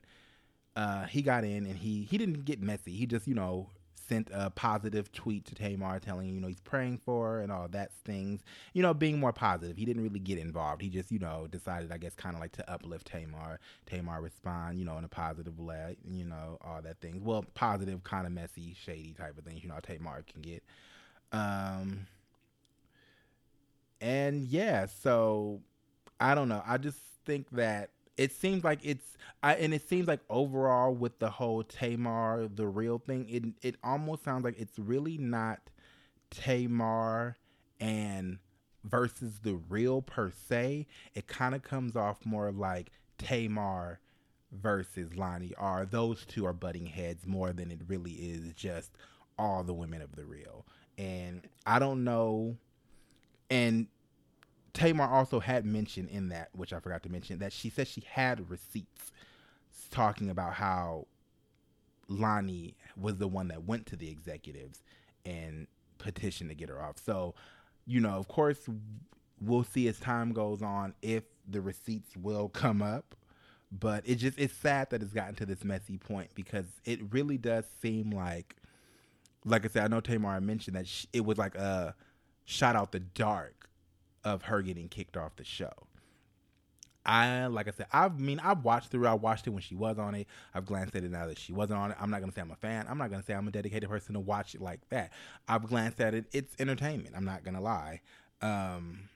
uh, 0.75 1.05
he 1.05 1.21
got 1.21 1.43
in 1.43 1.65
and 1.65 1.77
he 1.77 2.03
he 2.03 2.17
didn't 2.17 2.45
get 2.45 2.61
messy. 2.61 2.91
He 2.91 3.05
just 3.05 3.27
you 3.27 3.33
know 3.33 3.69
sent 4.07 4.29
a 4.31 4.51
positive 4.51 5.11
tweet 5.11 5.45
to 5.45 5.55
Tamar 5.55 5.99
telling 5.99 6.27
you 6.27 6.39
know 6.39 6.47
he's 6.47 6.59
praying 6.59 6.99
for 7.03 7.29
her 7.29 7.39
and 7.41 7.51
all 7.51 7.67
that 7.69 7.91
things. 8.03 8.41
You 8.73 8.83
know, 8.83 8.93
being 8.93 9.19
more 9.19 9.33
positive. 9.33 9.77
He 9.77 9.85
didn't 9.85 10.03
really 10.03 10.19
get 10.19 10.37
involved. 10.37 10.81
He 10.81 10.89
just 10.89 11.11
you 11.11 11.19
know 11.19 11.47
decided 11.49 11.91
I 11.91 11.97
guess 11.97 12.13
kind 12.13 12.35
of 12.35 12.41
like 12.41 12.51
to 12.53 12.71
uplift 12.71 13.07
Tamar. 13.07 13.59
Tamar 13.85 14.21
respond 14.21 14.79
you 14.79 14.85
know 14.85 14.97
in 14.97 15.05
a 15.05 15.09
positive 15.09 15.59
way. 15.59 15.95
You 16.07 16.25
know 16.25 16.57
all 16.61 16.81
that 16.81 16.99
things. 16.99 17.23
Well, 17.23 17.45
positive, 17.55 18.03
kind 18.03 18.27
of 18.27 18.33
messy, 18.33 18.75
shady 18.79 19.13
type 19.17 19.37
of 19.37 19.45
things. 19.45 19.63
You 19.63 19.69
know 19.69 19.79
Tamar 19.81 20.23
can 20.31 20.41
get. 20.41 20.63
Um. 21.31 22.07
And 24.01 24.43
yeah, 24.47 24.87
so 24.87 25.61
I 26.19 26.35
don't 26.35 26.49
know. 26.49 26.63
I 26.65 26.77
just 26.77 26.99
think 27.25 27.49
that 27.51 27.89
it 28.17 28.31
seems 28.31 28.63
like 28.63 28.79
it's 28.83 29.17
I, 29.43 29.55
and 29.55 29.73
it 29.73 29.87
seems 29.87 30.07
like 30.07 30.21
overall 30.29 30.93
with 30.93 31.19
the 31.19 31.29
whole 31.29 31.63
Tamar 31.63 32.47
the 32.53 32.67
real 32.67 32.99
thing, 32.99 33.27
it 33.29 33.67
it 33.67 33.75
almost 33.83 34.23
sounds 34.23 34.43
like 34.43 34.57
it's 34.57 34.79
really 34.79 35.17
not 35.17 35.59
Tamar 36.29 37.37
and 37.79 38.39
versus 38.83 39.39
the 39.43 39.55
real 39.69 40.01
per 40.01 40.31
se. 40.31 40.87
It 41.13 41.27
kind 41.27 41.55
of 41.55 41.63
comes 41.63 41.95
off 41.95 42.25
more 42.25 42.51
like 42.51 42.91
Tamar 43.17 43.99
versus 44.51 45.09
Loni 45.09 45.53
are 45.57 45.85
those 45.85 46.25
two 46.25 46.45
are 46.45 46.53
butting 46.53 46.85
heads 46.85 47.27
more 47.27 47.51
than 47.51 47.71
it 47.71 47.81
really 47.87 48.13
is 48.13 48.53
just 48.53 48.91
all 49.37 49.63
the 49.63 49.73
women 49.73 50.01
of 50.01 50.15
the 50.15 50.23
real. 50.23 50.65
And 50.97 51.41
I 51.65 51.79
don't 51.79 52.05
know 52.05 52.55
and 53.49 53.87
Tamar 54.75 55.07
also 55.07 55.39
had 55.39 55.65
mentioned 55.65 56.09
in 56.09 56.29
that, 56.29 56.49
which 56.51 56.73
I 56.73 56.79
forgot 56.79 57.01
to 57.03 57.09
mention, 57.09 57.39
that 57.39 57.53
she 57.53 57.69
said 57.69 57.87
she 57.87 58.03
had 58.11 58.49
receipts 58.49 59.11
talking 59.89 60.29
about 60.29 60.53
how 60.53 61.07
Loni 62.09 62.73
was 62.97 63.17
the 63.17 63.27
one 63.27 63.47
that 63.47 63.63
went 63.63 63.85
to 63.87 63.95
the 63.95 64.09
executives 64.09 64.83
and 65.25 65.67
petitioned 65.97 66.49
to 66.49 66.55
get 66.55 66.67
her 66.67 66.81
off. 66.83 66.97
So, 67.03 67.35
you 67.87 68.01
know, 68.01 68.11
of 68.11 68.27
course, 68.27 68.59
we'll 69.39 69.63
see 69.63 69.87
as 69.87 69.97
time 69.97 70.33
goes 70.33 70.61
on 70.61 70.93
if 71.01 71.23
the 71.49 71.61
receipts 71.61 72.15
will 72.17 72.49
come 72.49 72.81
up. 72.81 73.15
But 73.71 74.03
it 74.05 74.15
just 74.15 74.37
it's 74.37 74.53
sad 74.53 74.89
that 74.89 75.01
it's 75.01 75.13
gotten 75.13 75.35
to 75.35 75.45
this 75.45 75.63
messy 75.63 75.97
point 75.97 76.29
because 76.35 76.65
it 76.83 76.99
really 77.11 77.37
does 77.37 77.63
seem 77.81 78.11
like, 78.11 78.57
like 79.45 79.65
I 79.65 79.69
said, 79.69 79.85
I 79.85 79.87
know 79.87 80.01
Tamar 80.01 80.39
mentioned 80.41 80.75
that 80.75 80.85
it 81.13 81.25
was 81.25 81.37
like 81.37 81.55
a 81.55 81.95
shot 82.43 82.75
out 82.75 82.91
the 82.91 82.99
dark 82.99 83.64
of 84.25 84.43
her 84.43 84.61
getting 84.61 84.89
kicked 84.89 85.15
off 85.15 85.37
the 85.37 85.45
show. 85.45 85.71
I 87.05 87.45
like 87.47 87.67
I 87.67 87.71
said, 87.71 87.85
I 87.93 88.09
mean 88.09 88.39
I've 88.39 88.63
watched 88.63 88.89
through. 88.89 89.05
I 89.05 89.13
watched 89.13 89.45
it 89.45 89.51
when 89.51 89.61
she 89.61 89.75
was 89.75 89.99
on 89.99 90.15
it. 90.15 90.27
I've 90.55 90.65
glanced 90.65 90.95
at 90.95 91.03
it 91.03 91.11
now 91.11 91.27
that 91.27 91.37
she 91.37 91.53
wasn't 91.53 91.79
on 91.79 91.91
it. 91.91 91.97
I'm 91.99 92.09
not 92.09 92.19
gonna 92.19 92.31
say 92.31 92.41
I'm 92.41 92.49
a 92.49 92.55
fan. 92.55 92.87
I'm 92.89 92.97
not 92.97 93.11
gonna 93.11 93.23
say 93.23 93.33
I'm 93.33 93.47
a 93.47 93.51
dedicated 93.51 93.87
person 93.87 94.15
to 94.15 94.19
watch 94.19 94.55
it 94.55 94.61
like 94.61 94.81
that. 94.89 95.11
I've 95.47 95.67
glanced 95.67 96.01
at 96.01 96.15
it. 96.15 96.25
It's 96.33 96.55
entertainment. 96.59 97.15
I'm 97.15 97.25
not 97.25 97.43
gonna 97.43 97.61
lie. 97.61 98.01
Um, 98.41 99.07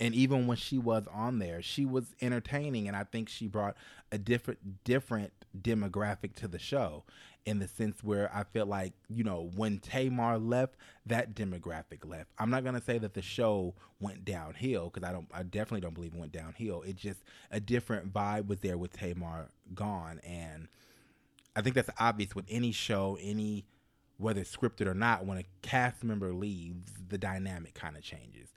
and 0.00 0.14
even 0.14 0.46
when 0.46 0.56
she 0.56 0.78
was 0.78 1.04
on 1.12 1.38
there, 1.38 1.60
she 1.60 1.84
was 1.84 2.14
entertaining, 2.22 2.88
and 2.88 2.96
I 2.96 3.04
think 3.04 3.28
she 3.28 3.46
brought 3.46 3.76
a 4.10 4.18
different 4.18 4.82
different 4.82 5.32
demographic 5.60 6.34
to 6.36 6.48
the 6.48 6.58
show 6.58 7.04
in 7.44 7.58
the 7.58 7.68
sense 7.68 8.02
where 8.04 8.30
I 8.34 8.44
feel 8.44 8.66
like, 8.66 8.92
you 9.08 9.24
know, 9.24 9.50
when 9.56 9.78
Tamar 9.78 10.38
left, 10.38 10.74
that 11.06 11.34
demographic 11.34 12.04
left. 12.06 12.30
I'm 12.38 12.50
not 12.50 12.64
gonna 12.64 12.82
say 12.82 12.98
that 12.98 13.14
the 13.14 13.22
show 13.22 13.74
went 14.00 14.24
downhill 14.24 14.90
because 14.92 15.08
I 15.08 15.12
don't 15.12 15.28
I 15.32 15.42
definitely 15.42 15.82
don't 15.82 15.94
believe 15.94 16.14
it 16.14 16.20
went 16.20 16.32
downhill. 16.32 16.82
It 16.82 16.96
just 16.96 17.20
a 17.50 17.60
different 17.60 18.12
vibe 18.12 18.46
was 18.46 18.60
there 18.60 18.78
with 18.78 18.92
Tamar 18.92 19.48
gone. 19.74 20.20
And 20.24 20.68
I 21.54 21.60
think 21.60 21.74
that's 21.74 21.90
obvious 21.98 22.34
with 22.34 22.46
any 22.48 22.72
show, 22.72 23.18
any 23.20 23.66
whether 24.16 24.42
scripted 24.42 24.86
or 24.86 24.94
not, 24.94 25.24
when 25.24 25.38
a 25.38 25.44
cast 25.62 26.04
member 26.04 26.32
leaves, 26.32 26.92
the 27.08 27.18
dynamic 27.18 27.74
kind 27.74 27.96
of 27.96 28.02
changes. 28.02 28.48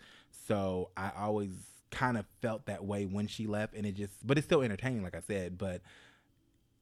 So 0.48 0.90
I 0.98 1.12
always 1.18 1.52
kind 1.92 2.18
of 2.18 2.26
felt 2.42 2.66
that 2.66 2.84
way 2.84 3.06
when 3.06 3.28
she 3.28 3.46
left 3.46 3.76
and 3.76 3.86
it 3.86 3.94
just 3.94 4.26
but 4.26 4.36
it's 4.36 4.48
still 4.48 4.64
entertaining 4.64 5.04
like 5.04 5.16
I 5.16 5.22
said, 5.28 5.58
but 5.58 5.82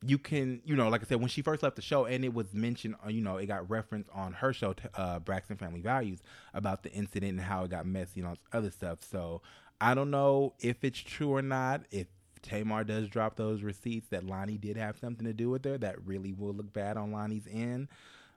you 0.04 0.18
can, 0.18 0.62
you 0.66 0.76
know, 0.76 0.90
like 0.90 1.02
I 1.02 1.06
said, 1.06 1.20
when 1.20 1.30
she 1.30 1.42
first 1.42 1.62
left 1.62 1.76
the 1.76 1.82
show, 1.82 2.06
and 2.06 2.26
it 2.26 2.34
was 2.34 2.54
mentioned, 2.54 2.96
uh, 3.06 3.10
you 3.10 3.22
know, 3.22 3.38
it 3.38 3.46
got 3.46 3.70
referenced 3.70 4.10
on 4.14 4.34
her 4.34 4.52
show, 4.52 4.74
uh, 4.96 5.20
Braxton 5.20 5.58
Family 5.58 5.82
Values, 5.82 6.20
about 6.54 6.84
the 6.84 6.92
incident 6.92 7.34
and 7.34 7.42
how 7.42 7.64
it 7.64 7.70
got 7.70 7.86
messy 7.86 8.20
and 8.20 8.28
all 8.28 8.34
this 8.34 8.44
other 8.52 8.72
stuff. 8.72 9.00
So 9.04 9.42
I 9.80 9.94
don't 9.94 10.10
know 10.10 10.54
if 10.60 10.84
it's 10.84 11.00
true 11.00 11.30
or 11.30 11.42
not. 11.42 11.84
If 11.92 12.08
Tamar 12.42 12.84
does 12.84 13.08
drop 13.10 13.36
those 13.36 13.62
receipts 13.62 14.10
that 14.10 14.26
Loni 14.26 14.60
did 14.60 14.76
have 14.76 14.98
something 14.98 15.26
to 15.26 15.34
do 15.34 15.50
with 15.52 15.64
her, 15.66 15.78
that 15.78 16.04
really 16.06 16.34
will 16.34 16.54
look 16.54 16.74
bad 16.74 16.98
on 16.98 17.12
Loni's 17.12 17.48
end. 17.52 17.88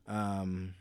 Um, 0.07 0.75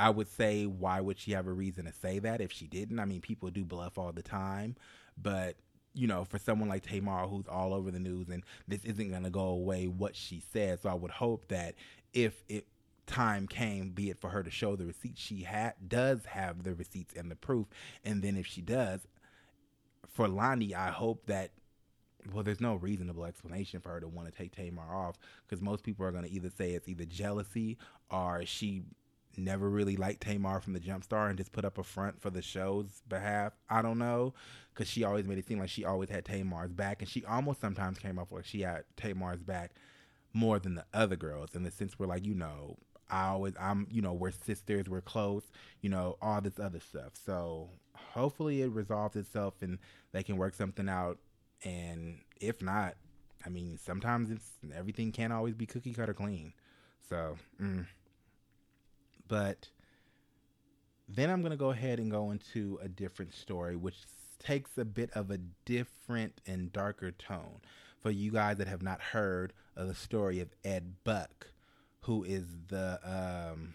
I 0.00 0.08
would 0.08 0.28
say, 0.28 0.64
why 0.64 1.00
would 1.00 1.18
she 1.18 1.32
have 1.32 1.46
a 1.46 1.52
reason 1.52 1.84
to 1.84 1.92
say 1.92 2.18
that 2.20 2.40
if 2.40 2.50
she 2.50 2.66
didn't? 2.66 2.98
I 2.98 3.04
mean, 3.04 3.20
people 3.20 3.50
do 3.50 3.66
bluff 3.66 3.98
all 3.98 4.12
the 4.12 4.22
time, 4.22 4.76
but 5.20 5.56
you 5.92 6.06
know, 6.06 6.24
for 6.24 6.38
someone 6.38 6.70
like 6.70 6.86
Tamar 6.86 7.26
who's 7.26 7.46
all 7.46 7.74
over 7.74 7.90
the 7.90 7.98
news 7.98 8.28
and 8.30 8.42
this 8.66 8.82
isn't 8.84 9.10
going 9.10 9.24
to 9.24 9.30
go 9.30 9.42
away 9.48 9.88
what 9.88 10.16
she 10.16 10.42
said. 10.52 10.80
So 10.80 10.88
I 10.88 10.94
would 10.94 11.10
hope 11.10 11.48
that 11.48 11.74
if 12.14 12.42
it 12.48 12.66
time 13.06 13.46
came, 13.46 13.90
be 13.90 14.08
it 14.08 14.18
for 14.18 14.30
her 14.30 14.42
to 14.42 14.50
show 14.50 14.74
the 14.74 14.86
receipts, 14.86 15.20
she 15.20 15.42
ha- 15.42 15.72
does 15.86 16.24
have 16.26 16.62
the 16.62 16.74
receipts 16.74 17.14
and 17.14 17.30
the 17.30 17.36
proof. 17.36 17.66
And 18.02 18.22
then 18.22 18.36
if 18.36 18.46
she 18.46 18.62
does, 18.62 19.00
for 20.08 20.28
Loni, 20.28 20.72
I 20.72 20.90
hope 20.90 21.26
that 21.26 21.50
well, 22.32 22.42
there's 22.42 22.60
no 22.60 22.76
reasonable 22.76 23.24
explanation 23.24 23.80
for 23.80 23.90
her 23.90 24.00
to 24.00 24.08
want 24.08 24.30
to 24.30 24.36
take 24.36 24.54
Tamar 24.54 24.94
off 24.94 25.16
because 25.46 25.62
most 25.62 25.82
people 25.82 26.06
are 26.06 26.12
going 26.12 26.24
to 26.24 26.30
either 26.30 26.50
say 26.50 26.72
it's 26.72 26.88
either 26.88 27.04
jealousy 27.04 27.78
or 28.10 28.42
she 28.44 28.82
never 29.36 29.68
really 29.68 29.96
liked 29.96 30.22
Tamar 30.22 30.60
from 30.60 30.72
the 30.72 30.80
jump 30.80 31.04
star 31.04 31.28
and 31.28 31.38
just 31.38 31.52
put 31.52 31.64
up 31.64 31.78
a 31.78 31.82
front 31.82 32.20
for 32.20 32.30
the 32.30 32.42
show's 32.42 33.02
behalf. 33.08 33.52
I 33.68 33.82
don't 33.82 33.98
know, 33.98 34.34
because 34.74 34.88
she 34.88 35.04
always 35.04 35.26
made 35.26 35.38
it 35.38 35.46
seem 35.46 35.58
like 35.58 35.68
she 35.68 35.84
always 35.84 36.10
had 36.10 36.24
Tamar's 36.24 36.72
back, 36.72 37.00
and 37.00 37.08
she 37.08 37.24
almost 37.24 37.60
sometimes 37.60 37.98
came 37.98 38.18
off 38.18 38.32
like 38.32 38.44
she 38.44 38.62
had 38.62 38.84
Tamar's 38.96 39.42
back 39.42 39.72
more 40.32 40.58
than 40.58 40.74
the 40.76 40.84
other 40.94 41.16
girls 41.16 41.54
in 41.54 41.64
the 41.64 41.70
sense 41.70 41.98
where 41.98 42.08
like 42.08 42.24
you 42.24 42.34
know 42.34 42.76
I 43.10 43.26
always 43.26 43.54
I'm 43.58 43.86
you 43.90 44.02
know 44.02 44.12
we're 44.12 44.30
sisters, 44.30 44.88
we're 44.88 45.00
close, 45.00 45.44
you 45.80 45.90
know 45.90 46.16
all 46.22 46.40
this 46.40 46.58
other 46.58 46.80
stuff. 46.80 47.12
So 47.14 47.70
hopefully 47.94 48.62
it 48.62 48.70
resolves 48.70 49.16
itself 49.16 49.54
and 49.62 49.78
they 50.12 50.22
can 50.22 50.36
work 50.36 50.54
something 50.54 50.88
out. 50.88 51.18
And 51.64 52.20
if 52.40 52.62
not, 52.62 52.94
I 53.44 53.48
mean 53.48 53.78
sometimes 53.78 54.30
it's 54.30 54.50
everything 54.74 55.12
can't 55.12 55.32
always 55.32 55.54
be 55.54 55.66
cookie 55.66 55.94
cutter 55.94 56.14
clean. 56.14 56.52
So. 57.08 57.36
Mm 57.60 57.86
but 59.30 59.68
then 61.08 61.30
I'm 61.30 61.40
going 61.40 61.52
to 61.52 61.56
go 61.56 61.70
ahead 61.70 62.00
and 62.00 62.10
go 62.10 62.32
into 62.32 62.80
a 62.82 62.88
different 62.88 63.32
story, 63.32 63.76
which 63.76 63.94
takes 64.40 64.76
a 64.76 64.84
bit 64.84 65.10
of 65.12 65.30
a 65.30 65.38
different 65.64 66.40
and 66.46 66.72
darker 66.72 67.12
tone. 67.12 67.60
For 68.02 68.10
you 68.10 68.32
guys 68.32 68.56
that 68.56 68.66
have 68.66 68.82
not 68.82 69.00
heard 69.00 69.52
of 69.76 69.86
the 69.86 69.94
story 69.94 70.40
of 70.40 70.48
Ed 70.64 70.94
Buck, 71.04 71.48
who 72.00 72.24
is 72.24 72.44
the 72.68 72.98
um, 73.04 73.74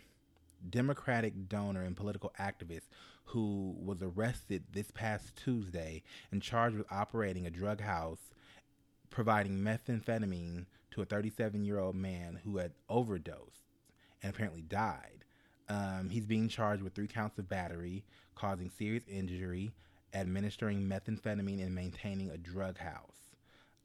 Democratic 0.70 1.48
donor 1.48 1.84
and 1.84 1.96
political 1.96 2.34
activist 2.40 2.88
who 3.26 3.76
was 3.80 4.02
arrested 4.02 4.64
this 4.74 4.92
past 4.92 5.36
Tuesday 5.36 6.04
and 6.32 6.42
charged 6.42 6.76
with 6.76 6.92
operating 6.92 7.46
a 7.46 7.52
drug 7.52 7.82
house 7.82 8.32
providing 9.10 9.60
methamphetamine 9.60 10.66
to 10.92 11.02
a 11.02 11.06
37 11.06 11.64
year 11.64 11.80
old 11.80 11.96
man 11.96 12.42
who 12.44 12.58
had 12.58 12.74
overdosed 12.90 13.64
and 14.22 14.34
apparently 14.34 14.62
died. 14.62 15.25
Um, 15.68 16.10
he's 16.10 16.26
being 16.26 16.48
charged 16.48 16.84
with 16.84 16.94
three 16.94 17.08
counts 17.08 17.40
of 17.40 17.50
battery, 17.50 18.04
causing 18.36 18.70
serious 18.70 19.04
injury, 19.08 19.72
administering 20.14 20.82
methamphetamine, 20.88 21.64
and 21.64 21.74
maintaining 21.74 22.30
a 22.30 22.38
drug 22.38 22.78
house. 22.78 23.16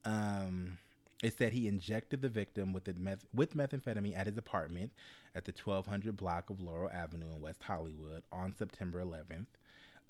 Um, 0.05 0.79
it 1.23 1.37
said 1.37 1.53
he 1.53 1.69
injected 1.69 2.23
the 2.23 2.29
victim 2.29 2.73
with 2.73 2.85
the 2.85 2.95
meth- 2.95 3.27
with 3.35 3.55
methamphetamine 3.55 4.17
at 4.17 4.27
his 4.27 4.39
apartment 4.39 4.93
at 5.35 5.45
the 5.45 5.53
1200 5.53 6.17
block 6.17 6.51
of 6.51 6.61
Laurel 6.61 6.91
Avenue 6.91 7.31
in 7.35 7.41
West 7.41 7.63
Hollywood 7.63 8.23
on 8.33 8.55
September 8.57 9.03
11th. 9.03 9.47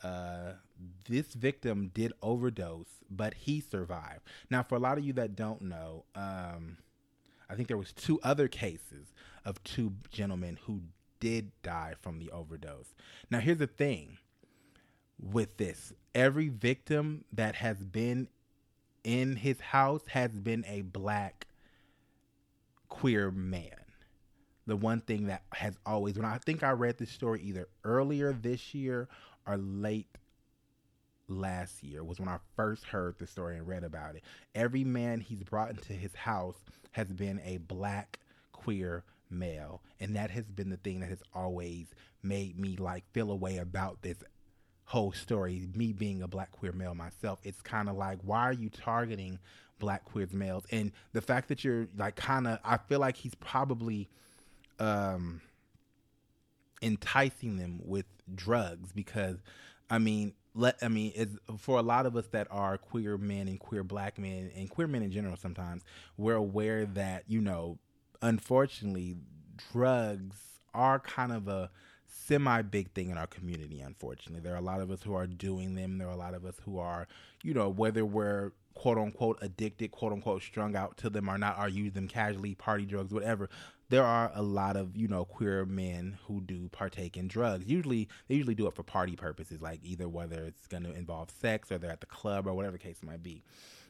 Uh, 0.02 0.52
this 1.08 1.34
victim 1.34 1.90
did 1.92 2.12
overdose, 2.22 2.86
but 3.10 3.34
he 3.34 3.60
survived. 3.60 4.20
Now, 4.48 4.62
for 4.62 4.76
a 4.76 4.78
lot 4.78 4.96
of 4.96 5.04
you 5.04 5.12
that 5.14 5.36
don't 5.36 5.62
know, 5.62 6.04
um, 6.14 6.78
I 7.50 7.54
think 7.54 7.68
there 7.68 7.76
was 7.76 7.92
two 7.92 8.18
other 8.22 8.48
cases 8.48 9.12
of 9.44 9.62
two 9.64 9.92
gentlemen 10.10 10.58
who 10.62 10.82
did 11.20 11.52
die 11.62 11.94
from 12.00 12.18
the 12.18 12.30
overdose. 12.30 12.94
Now, 13.30 13.38
here's 13.40 13.58
the 13.58 13.66
thing 13.66 14.18
with 15.18 15.56
this 15.56 15.92
every 16.14 16.48
victim 16.48 17.24
that 17.32 17.54
has 17.56 17.78
been 17.84 18.28
in 19.04 19.36
his 19.36 19.60
house 19.60 20.02
has 20.08 20.30
been 20.30 20.64
a 20.66 20.82
black 20.82 21.46
queer 22.88 23.30
man. 23.30 23.70
The 24.66 24.76
one 24.76 25.00
thing 25.00 25.26
that 25.28 25.42
has 25.52 25.76
always, 25.86 26.16
when 26.16 26.24
I 26.24 26.38
think 26.38 26.62
I 26.62 26.70
read 26.70 26.98
this 26.98 27.10
story 27.10 27.40
either 27.42 27.68
earlier 27.84 28.32
this 28.32 28.74
year 28.74 29.08
or 29.46 29.56
late 29.56 30.06
last 31.28 31.82
year 31.82 32.04
was 32.04 32.20
when 32.20 32.28
I 32.28 32.38
first 32.56 32.84
heard 32.84 33.18
the 33.18 33.26
story 33.26 33.56
and 33.56 33.66
read 33.66 33.84
about 33.84 34.16
it. 34.16 34.22
Every 34.54 34.84
man 34.84 35.20
he's 35.20 35.42
brought 35.42 35.70
into 35.70 35.92
his 35.92 36.14
house 36.14 36.58
has 36.92 37.08
been 37.08 37.40
a 37.44 37.58
black 37.58 38.18
queer 38.52 39.04
male, 39.30 39.82
and 39.98 40.16
that 40.16 40.30
has 40.30 40.44
been 40.50 40.70
the 40.70 40.76
thing 40.76 41.00
that 41.00 41.08
has 41.08 41.22
always 41.34 41.86
made 42.22 42.58
me 42.58 42.76
like 42.76 43.04
feel 43.12 43.30
a 43.30 43.34
way 43.34 43.58
about 43.58 44.02
this 44.02 44.18
whole 44.84 45.12
story. 45.12 45.68
Me 45.74 45.92
being 45.92 46.22
a 46.22 46.28
black 46.28 46.52
queer 46.52 46.72
male 46.72 46.94
myself, 46.94 47.38
it's 47.44 47.60
kind 47.62 47.88
of 47.88 47.96
like 47.96 48.18
why 48.22 48.40
are 48.40 48.52
you 48.52 48.68
targeting 48.68 49.38
black 49.78 50.04
queer 50.04 50.28
males? 50.32 50.64
And 50.70 50.92
the 51.12 51.20
fact 51.20 51.48
that 51.48 51.64
you're 51.64 51.88
like 51.96 52.16
kind 52.16 52.46
of, 52.46 52.58
I 52.64 52.76
feel 52.76 53.00
like 53.00 53.16
he's 53.16 53.34
probably 53.34 54.08
um 54.78 55.40
enticing 56.82 57.56
them 57.56 57.80
with 57.84 58.06
drugs 58.34 58.92
because 58.92 59.36
I 59.90 59.98
mean, 59.98 60.34
let 60.54 60.76
I 60.82 60.88
mean, 60.88 61.12
it's, 61.14 61.36
for 61.58 61.78
a 61.78 61.82
lot 61.82 62.06
of 62.06 62.16
us 62.16 62.26
that 62.28 62.48
are 62.50 62.78
queer 62.78 63.18
men 63.18 63.48
and 63.48 63.58
queer 63.58 63.84
black 63.84 64.18
men 64.18 64.50
and 64.56 64.68
queer 64.68 64.86
men 64.86 65.02
in 65.02 65.10
general, 65.10 65.36
sometimes 65.36 65.82
we're 66.16 66.34
aware 66.34 66.86
that 66.86 67.24
you 67.28 67.40
know, 67.40 67.78
unfortunately, 68.22 69.16
drugs 69.72 70.36
are 70.74 70.98
kind 70.98 71.32
of 71.32 71.48
a 71.48 71.70
semi 72.06 72.62
big 72.62 72.92
thing 72.92 73.10
in 73.10 73.18
our 73.18 73.26
community. 73.26 73.80
Unfortunately, 73.80 74.40
there 74.40 74.54
are 74.54 74.58
a 74.58 74.62
lot 74.62 74.80
of 74.80 74.90
us 74.90 75.02
who 75.02 75.14
are 75.14 75.26
doing 75.26 75.74
them. 75.74 75.98
There 75.98 76.08
are 76.08 76.14
a 76.14 76.16
lot 76.16 76.34
of 76.34 76.44
us 76.44 76.56
who 76.64 76.78
are, 76.78 77.06
you 77.42 77.54
know, 77.54 77.68
whether 77.68 78.04
we're 78.04 78.52
quote 78.74 78.98
unquote 78.98 79.38
addicted, 79.42 79.90
quote 79.90 80.12
unquote 80.12 80.42
strung 80.42 80.76
out 80.76 80.96
to 80.98 81.10
them 81.10 81.28
or 81.28 81.38
not, 81.38 81.58
or 81.58 81.68
use 81.68 81.92
them 81.92 82.08
casually, 82.08 82.54
party 82.54 82.84
drugs, 82.84 83.12
whatever 83.12 83.48
there 83.90 84.04
are 84.04 84.30
a 84.34 84.42
lot 84.42 84.76
of 84.76 84.96
you 84.96 85.08
know 85.08 85.24
queer 85.24 85.66
men 85.66 86.16
who 86.26 86.40
do 86.40 86.68
partake 86.68 87.16
in 87.16 87.28
drugs. 87.28 87.66
Usually, 87.66 88.08
they 88.28 88.36
usually 88.36 88.54
do 88.54 88.66
it 88.66 88.74
for 88.74 88.84
party 88.84 89.16
purposes, 89.16 89.60
like 89.60 89.80
either 89.82 90.08
whether 90.08 90.44
it's 90.44 90.66
going 90.68 90.84
to 90.84 90.94
involve 90.94 91.30
sex 91.30 91.70
or 91.70 91.78
they're 91.78 91.90
at 91.90 92.00
the 92.00 92.06
club 92.06 92.46
or 92.46 92.54
whatever 92.54 92.72
the 92.72 92.82
case 92.82 93.02
might 93.02 93.22
be. 93.22 93.42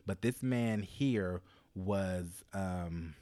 But 0.07 0.23
this 0.23 0.43
man 0.43 0.83
here 0.83 1.43
was, 1.75 2.45
um, 2.55 3.15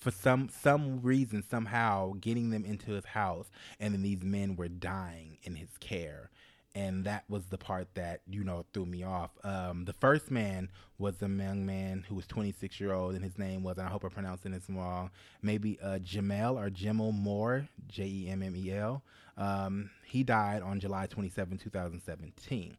for 0.00 0.10
some 0.10 0.48
some 0.48 1.00
reason, 1.02 1.42
somehow 1.42 2.14
getting 2.20 2.50
them 2.50 2.64
into 2.64 2.92
his 2.92 3.04
house, 3.04 3.50
and 3.78 3.94
then 3.94 4.02
these 4.02 4.22
men 4.22 4.56
were 4.56 4.68
dying 4.68 5.38
in 5.42 5.56
his 5.56 5.76
care 5.78 6.30
and 6.74 7.04
that 7.04 7.24
was 7.28 7.46
the 7.46 7.58
part 7.58 7.88
that 7.94 8.20
you 8.28 8.44
know 8.44 8.64
threw 8.72 8.86
me 8.86 9.02
off. 9.02 9.30
Um, 9.42 9.84
the 9.84 9.92
first 9.92 10.30
man 10.30 10.70
was 10.98 11.20
a 11.22 11.28
young 11.28 11.66
man 11.66 12.04
who 12.08 12.14
was 12.14 12.26
26 12.26 12.78
year 12.80 12.92
old, 12.92 13.14
and 13.14 13.24
his 13.24 13.38
name 13.38 13.62
was, 13.62 13.78
and 13.78 13.86
I 13.86 13.90
hope 13.90 14.04
I'm 14.04 14.10
pronouncing 14.10 14.52
this 14.52 14.68
wrong, 14.68 15.10
maybe 15.42 15.78
uh, 15.82 15.98
Jamel 15.98 16.56
or 16.56 16.70
Jemmel 16.70 17.12
Moore, 17.12 17.68
J 17.88 18.04
E 18.04 18.28
M 18.28 18.42
M 18.42 18.54
E 18.56 18.72
L. 18.72 19.02
Um, 19.36 19.90
he 20.04 20.22
died 20.22 20.62
on 20.62 20.80
July 20.80 21.06
27, 21.06 21.58
2017. 21.58 22.76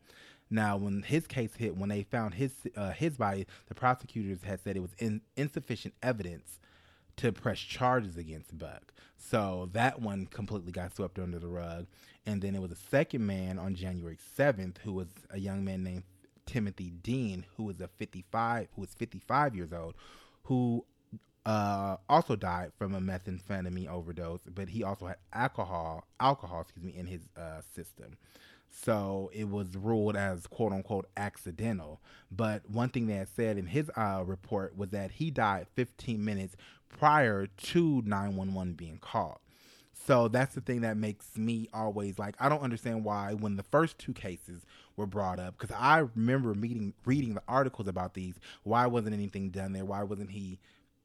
Now, 0.49 0.77
when 0.77 1.01
his 1.01 1.27
case 1.27 1.55
hit, 1.55 1.75
when 1.75 1.89
they 1.89 2.03
found 2.03 2.35
his 2.35 2.51
uh, 2.77 2.91
his 2.91 3.17
body, 3.17 3.45
the 3.67 3.75
prosecutors 3.75 4.43
had 4.43 4.61
said 4.63 4.77
it 4.77 4.81
was 4.81 4.95
in, 4.99 5.21
insufficient 5.35 5.95
evidence 6.01 6.59
to 7.17 7.31
press 7.31 7.59
charges 7.59 8.17
against 8.17 8.57
Buck. 8.57 8.93
So 9.17 9.69
that 9.73 10.01
one 10.01 10.25
completely 10.25 10.71
got 10.71 10.95
swept 10.95 11.19
under 11.19 11.39
the 11.39 11.47
rug. 11.47 11.87
And 12.25 12.41
then 12.41 12.55
it 12.55 12.61
was 12.61 12.71
a 12.71 12.77
second 12.89 13.25
man 13.25 13.57
on 13.59 13.75
January 13.75 14.17
7th 14.37 14.77
who 14.79 14.93
was 14.93 15.07
a 15.29 15.39
young 15.39 15.63
man 15.63 15.83
named 15.83 16.03
Timothy 16.45 16.91
Dean, 16.91 17.45
who 17.55 17.63
was 17.63 17.79
a 17.79 17.87
55, 17.87 18.67
who 18.75 18.81
was 18.81 18.93
55 18.93 19.55
years 19.55 19.71
old, 19.73 19.95
who 20.43 20.85
uh, 21.45 21.97
also 22.07 22.35
died 22.35 22.71
from 22.77 22.93
a 22.93 22.99
methamphetamine 22.99 23.87
overdose, 23.87 24.41
but 24.53 24.69
he 24.69 24.83
also 24.83 25.07
had 25.07 25.17
alcohol, 25.33 26.05
alcohol, 26.19 26.61
excuse 26.61 26.85
me, 26.85 26.95
in 26.95 27.07
his 27.07 27.21
uh, 27.37 27.61
system. 27.73 28.17
So 28.69 29.29
it 29.33 29.49
was 29.49 29.75
ruled 29.75 30.15
as 30.15 30.47
quote 30.47 30.71
unquote 30.71 31.07
accidental. 31.17 31.99
But 32.31 32.69
one 32.69 32.89
thing 32.89 33.07
they 33.07 33.15
had 33.15 33.27
said 33.27 33.57
in 33.57 33.67
his 33.67 33.91
uh, 33.95 34.23
report 34.25 34.77
was 34.77 34.89
that 34.91 35.11
he 35.11 35.29
died 35.29 35.67
15 35.75 36.23
minutes 36.23 36.55
prior 36.87 37.47
to 37.47 38.01
911 38.05 38.73
being 38.73 38.97
called. 38.99 39.39
So 39.93 40.27
that's 40.27 40.55
the 40.55 40.61
thing 40.61 40.81
that 40.81 40.97
makes 40.97 41.37
me 41.37 41.69
always 41.73 42.17
like 42.17 42.35
I 42.39 42.49
don't 42.49 42.61
understand 42.61 43.03
why 43.03 43.33
when 43.33 43.55
the 43.55 43.63
first 43.63 43.99
two 43.99 44.13
cases 44.13 44.65
were 44.95 45.05
brought 45.05 45.39
up 45.39 45.57
because 45.57 45.75
I 45.77 46.07
remember 46.15 46.53
meeting 46.55 46.93
reading 47.05 47.35
the 47.35 47.43
articles 47.47 47.87
about 47.87 48.15
these 48.15 48.35
why 48.63 48.87
wasn't 48.87 49.13
anything 49.13 49.51
done 49.51 49.73
there 49.73 49.85
why 49.85 50.01
wasn't 50.03 50.31
he 50.31 50.59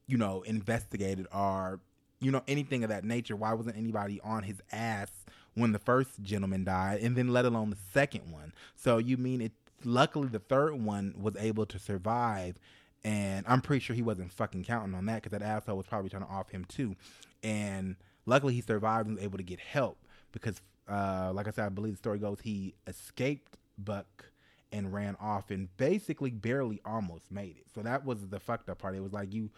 you 0.06 0.16
know 0.16 0.42
investigated 0.42 1.26
or 1.34 1.80
you 2.20 2.30
know 2.30 2.42
anything 2.48 2.82
of 2.82 2.90
that 2.90 3.04
nature 3.04 3.36
why 3.36 3.52
wasn't 3.52 3.76
anybody 3.76 4.20
on 4.22 4.42
his 4.42 4.60
ass 4.72 5.10
when 5.54 5.72
the 5.72 5.78
first 5.78 6.22
gentleman 6.22 6.64
died 6.64 7.00
and 7.00 7.16
then 7.16 7.28
let 7.28 7.44
alone 7.44 7.70
the 7.70 7.76
second 7.92 8.30
one 8.32 8.52
so 8.74 8.98
you 8.98 9.16
mean 9.16 9.40
it 9.40 9.52
luckily 9.84 10.28
the 10.28 10.38
third 10.38 10.74
one 10.74 11.14
was 11.20 11.36
able 11.36 11.66
to 11.66 11.78
survive 11.78 12.56
and 13.04 13.44
I'm 13.46 13.60
pretty 13.60 13.84
sure 13.84 13.94
he 13.94 14.02
wasn't 14.02 14.32
fucking 14.32 14.64
counting 14.64 14.94
on 14.94 15.06
that 15.06 15.22
because 15.22 15.38
that 15.38 15.42
asshole 15.42 15.76
was 15.76 15.86
probably 15.86 16.10
trying 16.10 16.24
to 16.24 16.28
off 16.28 16.50
him 16.50 16.64
too 16.64 16.96
and 17.42 17.96
Luckily, 18.26 18.54
he 18.54 18.60
survived 18.60 19.06
and 19.06 19.16
was 19.16 19.24
able 19.24 19.38
to 19.38 19.44
get 19.44 19.60
help 19.60 19.98
because, 20.32 20.60
uh, 20.88 21.30
like 21.32 21.46
I 21.46 21.52
said, 21.52 21.64
I 21.64 21.68
believe 21.68 21.94
the 21.94 21.98
story 21.98 22.18
goes 22.18 22.40
he 22.42 22.74
escaped 22.86 23.56
Buck 23.78 24.26
and 24.72 24.92
ran 24.92 25.16
off 25.20 25.50
and 25.52 25.74
basically 25.76 26.30
barely 26.30 26.80
almost 26.84 27.30
made 27.30 27.56
it. 27.56 27.66
So 27.72 27.82
that 27.82 28.04
was 28.04 28.26
the 28.28 28.40
fucked 28.40 28.68
up 28.68 28.78
part. 28.78 28.96
It 28.96 29.00
was 29.00 29.12
like 29.12 29.32
you 29.32 29.50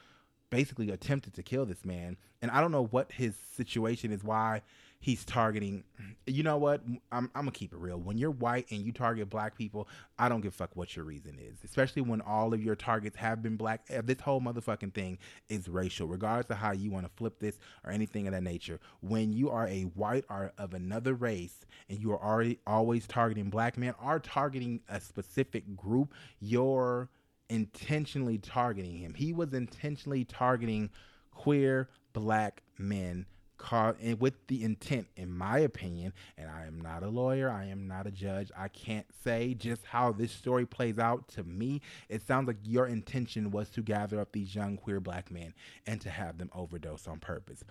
basically 0.51 0.91
attempted 0.91 1.35
to 1.35 1.43
kill 1.43 1.67
this 1.67 1.85
man, 1.85 2.17
and 2.43 2.51
I 2.51 2.61
don't 2.61 2.73
know 2.73 2.87
what 2.87 3.13
his 3.13 3.35
situation 3.57 4.13
is. 4.13 4.25
Why 4.25 4.63
he's 5.01 5.25
targeting. 5.25 5.85
You 6.27 6.43
know 6.43 6.59
what? 6.59 6.83
I'm, 7.13 7.31
I'm 7.35 7.43
gonna 7.43 7.53
keep 7.53 7.73
it 7.73 7.79
real. 7.79 7.99
When 7.99 8.19
you're 8.19 8.31
white 8.31 8.67
and 8.71 8.83
you 8.83 8.93
target 8.93 9.29
black 9.29 9.57
people, 9.57 9.89
I 10.19 10.29
don't 10.29 10.41
give 10.41 10.53
a 10.53 10.57
fuck 10.57 10.71
what 10.75 10.95
your 10.97 11.05
reason 11.05 11.39
is. 11.41 11.59
Especially 11.65 12.03
when 12.03 12.21
all 12.21 12.53
of 12.53 12.63
your 12.63 12.77
targets 12.77 13.17
have 13.17 13.43
been 13.43 13.57
black. 13.57 13.85
Eh, 13.89 14.03
this 14.05 14.21
whole 14.21 14.41
motherfucking 14.41 14.95
thing 14.95 15.19
is 15.49 15.69
racial, 15.69 16.07
regardless 16.07 16.51
of 16.51 16.57
how 16.59 16.73
you 16.73 16.91
want 16.91 17.07
to 17.07 17.13
flip 17.17 17.39
this 17.39 17.59
or 17.85 17.91
anything 17.91 18.27
of 18.27 18.33
that 18.33 18.43
nature. 18.43 18.79
When 19.01 19.33
you 19.33 19.51
are 19.51 19.67
a 19.69 19.83
white 19.83 20.25
or 20.29 20.53
of 20.59 20.75
another 20.75 21.15
race 21.15 21.65
and 21.89 21.99
you 21.99 22.13
are 22.13 22.23
already 22.23 22.59
always 22.67 23.07
targeting 23.07 23.51
black 23.51 23.79
men, 23.79 23.95
are 24.01 24.21
targeting 24.21 24.81
a 24.89 25.01
specific 25.01 25.77
group, 25.77 26.13
you're 26.41 27.09
intentionally 27.49 28.39
targeting 28.39 28.97
him. 28.99 29.15
He 29.15 29.33
was 29.33 29.53
intentionally 29.53 30.25
targeting 30.25 30.91
queer 31.31 31.89
black 32.13 32.63
men 32.79 33.27
and 33.73 34.21
with 34.21 34.35
the 34.47 34.65
intent, 34.65 35.09
in 35.17 35.37
my 35.37 35.59
opinion, 35.59 36.13
and 36.37 36.51
I 36.51 36.67
am 36.67 36.81
not 36.81 37.03
a 37.03 37.09
lawyer, 37.09 37.51
I 37.51 37.67
am 37.67 37.87
not 37.87 38.07
a 38.07 38.11
judge, 38.11 38.51
I 38.57 38.69
can't 38.69 39.07
say 39.25 39.55
just 39.55 39.85
how 39.85 40.13
this 40.13 40.33
story 40.33 40.65
plays 40.65 40.99
out 40.99 41.29
to 41.29 41.45
me. 41.45 41.81
It 42.09 42.27
sounds 42.27 42.47
like 42.47 42.59
your 42.63 42.87
intention 42.87 43.51
was 43.51 43.69
to 43.71 43.83
gather 43.83 44.21
up 44.21 44.33
these 44.33 44.55
young 44.55 44.77
queer 44.77 45.01
black 45.01 45.31
men 45.31 45.55
and 45.87 46.01
to 46.01 46.11
have 46.11 46.39
them 46.39 46.51
overdose 46.55 47.07
on 47.07 47.19
purpose. 47.19 47.65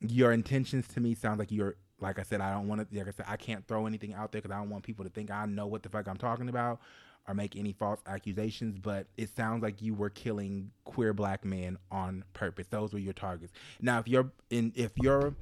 Your 0.00 0.32
intentions 0.32 0.86
to 0.88 1.00
me 1.00 1.14
sound 1.14 1.38
like 1.38 1.50
you're 1.50 1.76
like 2.00 2.18
I 2.18 2.22
said, 2.22 2.40
I 2.40 2.52
don't 2.52 2.68
want 2.68 2.90
to. 2.90 2.98
Like 2.98 3.08
I 3.08 3.12
said, 3.12 3.26
I 3.28 3.36
can't 3.36 3.66
throw 3.66 3.86
anything 3.86 4.12
out 4.14 4.32
there 4.32 4.42
because 4.42 4.54
I 4.54 4.58
don't 4.58 4.68
want 4.68 4.82
people 4.82 5.04
to 5.04 5.10
think 5.10 5.30
I 5.30 5.46
know 5.46 5.66
what 5.66 5.82
the 5.82 5.88
fuck 5.88 6.08
I'm 6.08 6.16
talking 6.16 6.48
about 6.48 6.80
or 7.26 7.34
make 7.34 7.56
any 7.56 7.72
false 7.72 8.00
accusations, 8.06 8.78
but 8.78 9.06
it 9.16 9.34
sounds 9.34 9.62
like 9.62 9.80
you 9.80 9.94
were 9.94 10.10
killing 10.10 10.70
queer 10.84 11.12
black 11.12 11.44
men 11.44 11.78
on 11.90 12.24
purpose. 12.34 12.66
Those 12.68 12.92
were 12.92 12.98
your 12.98 13.12
targets. 13.12 13.52
Now, 13.80 13.98
if 13.98 14.08
you're 14.08 14.30
in, 14.50 14.72
if 14.74 14.92
you're, 14.96 15.34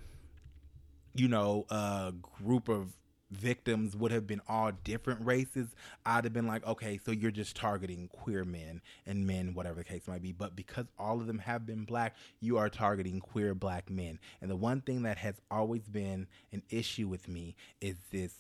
you 1.15 1.29
know, 1.29 1.67
a 1.71 2.13
group 2.21 2.69
of 2.69 2.93
victims 3.33 3.97
would 3.97 4.13
have 4.13 4.27
been 4.27 4.43
all 4.47 4.71
different 4.85 5.25
races, 5.25 5.75
I'd 6.05 6.25
have 6.25 6.33
been 6.33 6.47
like, 6.47 6.67
okay, 6.67 7.01
so 7.05 7.11
you're 7.11 7.31
just 7.31 7.57
targeting 7.57 8.09
queer 8.09 8.45
men 8.45 8.83
and 9.07 9.27
men, 9.27 9.55
whatever 9.55 9.77
the 9.77 9.85
case 9.85 10.07
might 10.07 10.23
be. 10.23 10.33
But 10.33 10.55
because 10.55 10.87
all 10.99 11.21
of 11.21 11.27
them 11.27 11.39
have 11.39 11.67
been 11.67 11.85
black, 11.85 12.15
you 12.41 12.59
are 12.59 12.69
targeting 12.69 13.21
queer 13.21 13.55
black 13.55 13.91
men. 13.91 14.19
And 14.41 14.51
the 14.51 14.57
one 14.57 14.83
thing 14.83 15.03
that 15.03 15.19
has 15.19 15.41
always 15.51 15.89
been 15.89 16.29
an 16.53 16.63
issue 16.71 17.09
with 17.09 17.27
me 17.27 17.57
is 17.81 17.97
this 18.11 18.35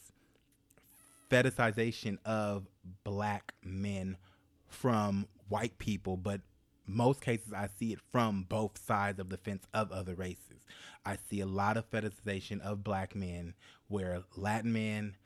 fetishization 1.32 2.18
of 2.24 2.66
black 3.04 3.54
men 3.64 4.16
from 4.68 5.26
white 5.48 5.78
people, 5.78 6.16
but 6.16 6.42
most 6.86 7.20
cases 7.22 7.52
I 7.54 7.68
see 7.78 7.92
it 7.92 8.00
from 8.10 8.44
both 8.48 8.76
sides 8.78 9.18
of 9.18 9.30
the 9.30 9.38
fence 9.38 9.66
of 9.72 9.90
other 9.92 10.14
races. 10.14 10.66
I 11.06 11.16
see 11.30 11.40
a 11.40 11.46
lot 11.46 11.76
of 11.76 11.90
fetishization 11.90 12.60
of 12.60 12.84
black 12.84 13.14
men 13.14 13.54
where 13.88 14.22
Latin 14.36 14.72
men, 14.72 15.16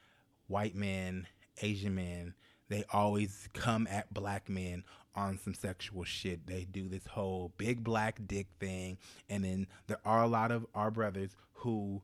white 0.46 0.74
men, 0.74 1.26
Asian 1.60 1.94
men, 1.94 2.34
they 2.68 2.84
always 2.92 3.48
come 3.52 3.86
at 3.90 4.12
black 4.14 4.48
men 4.48 4.84
on 5.14 5.38
some 5.42 5.54
sexual 5.54 6.04
shit. 6.04 6.46
They 6.46 6.64
do 6.64 6.88
this 6.88 7.06
whole 7.06 7.52
big 7.56 7.82
black 7.82 8.20
dick 8.26 8.48
thing. 8.60 8.98
And 9.28 9.44
then 9.44 9.66
there 9.86 10.00
are 10.04 10.22
a 10.22 10.28
lot 10.28 10.52
of 10.52 10.66
our 10.74 10.90
brothers 10.90 11.30
who 11.54 12.02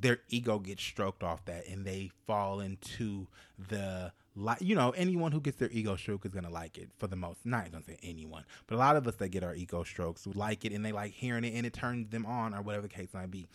their 0.00 0.18
ego 0.28 0.58
gets 0.58 0.82
stroked 0.82 1.22
off 1.22 1.44
that 1.46 1.66
and 1.66 1.84
they 1.84 2.10
fall 2.26 2.60
into 2.60 3.26
the 3.68 4.12
like 4.36 4.58
you 4.60 4.74
know 4.74 4.90
anyone 4.90 5.32
who 5.32 5.40
gets 5.40 5.56
their 5.56 5.70
ego 5.70 5.96
stroked 5.96 6.24
is 6.24 6.32
gonna 6.32 6.50
like 6.50 6.78
it 6.78 6.88
for 6.98 7.06
the 7.06 7.16
most 7.16 7.44
not 7.44 7.70
gonna 7.72 7.84
say 7.84 7.98
anyone 8.02 8.44
but 8.66 8.76
a 8.76 8.78
lot 8.78 8.96
of 8.96 9.06
us 9.08 9.16
that 9.16 9.28
get 9.28 9.42
our 9.42 9.54
ego 9.54 9.82
strokes 9.82 10.26
like 10.34 10.64
it 10.64 10.72
and 10.72 10.84
they 10.84 10.92
like 10.92 11.12
hearing 11.12 11.44
it 11.44 11.54
and 11.54 11.66
it 11.66 11.72
turns 11.72 12.08
them 12.10 12.24
on 12.26 12.54
or 12.54 12.62
whatever 12.62 12.82
the 12.82 12.88
case 12.88 13.08
might 13.12 13.30
be 13.30 13.48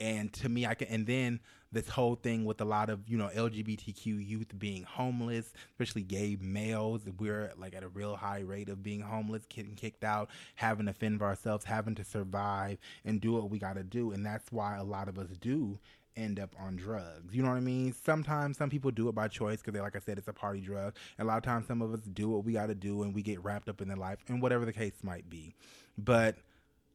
And 0.00 0.32
to 0.34 0.48
me, 0.48 0.66
I 0.66 0.74
can, 0.74 0.88
and 0.88 1.06
then 1.06 1.40
this 1.72 1.88
whole 1.88 2.14
thing 2.14 2.44
with 2.44 2.60
a 2.60 2.64
lot 2.64 2.90
of 2.90 3.08
you 3.08 3.16
know 3.16 3.28
LGBTQ 3.34 4.04
youth 4.26 4.58
being 4.58 4.82
homeless, 4.84 5.52
especially 5.72 6.02
gay 6.02 6.36
males. 6.40 7.02
We're 7.18 7.52
like 7.56 7.74
at 7.74 7.82
a 7.82 7.88
real 7.88 8.16
high 8.16 8.40
rate 8.40 8.68
of 8.68 8.82
being 8.82 9.00
homeless, 9.00 9.44
getting 9.48 9.74
kicked 9.74 10.04
out, 10.04 10.30
having 10.54 10.86
to 10.86 10.92
fend 10.92 11.18
for 11.18 11.26
ourselves, 11.26 11.64
having 11.64 11.94
to 11.96 12.04
survive 12.04 12.78
and 13.04 13.20
do 13.20 13.32
what 13.32 13.50
we 13.50 13.58
got 13.58 13.76
to 13.76 13.82
do, 13.82 14.12
and 14.12 14.24
that's 14.24 14.50
why 14.52 14.76
a 14.76 14.84
lot 14.84 15.08
of 15.08 15.18
us 15.18 15.28
do 15.40 15.78
end 16.16 16.40
up 16.40 16.54
on 16.58 16.76
drugs. 16.76 17.34
You 17.34 17.42
know 17.42 17.50
what 17.50 17.56
I 17.56 17.60
mean? 17.60 17.92
Sometimes 17.92 18.56
some 18.56 18.70
people 18.70 18.90
do 18.90 19.08
it 19.08 19.14
by 19.14 19.28
choice 19.28 19.58
because, 19.58 19.74
they, 19.74 19.80
like 19.80 19.96
I 19.96 19.98
said, 19.98 20.18
it's 20.18 20.28
a 20.28 20.32
party 20.32 20.60
drug. 20.60 20.96
And 21.18 21.26
a 21.26 21.28
lot 21.28 21.36
of 21.36 21.42
times, 21.42 21.66
some 21.66 21.82
of 21.82 21.92
us 21.92 22.00
do 22.00 22.30
what 22.30 22.44
we 22.44 22.54
got 22.54 22.66
to 22.66 22.74
do, 22.74 23.02
and 23.02 23.14
we 23.14 23.22
get 23.22 23.42
wrapped 23.44 23.68
up 23.68 23.80
in 23.80 23.88
their 23.88 23.96
life, 23.96 24.18
and 24.28 24.40
whatever 24.40 24.64
the 24.64 24.72
case 24.72 24.94
might 25.02 25.28
be. 25.28 25.54
But 25.98 26.36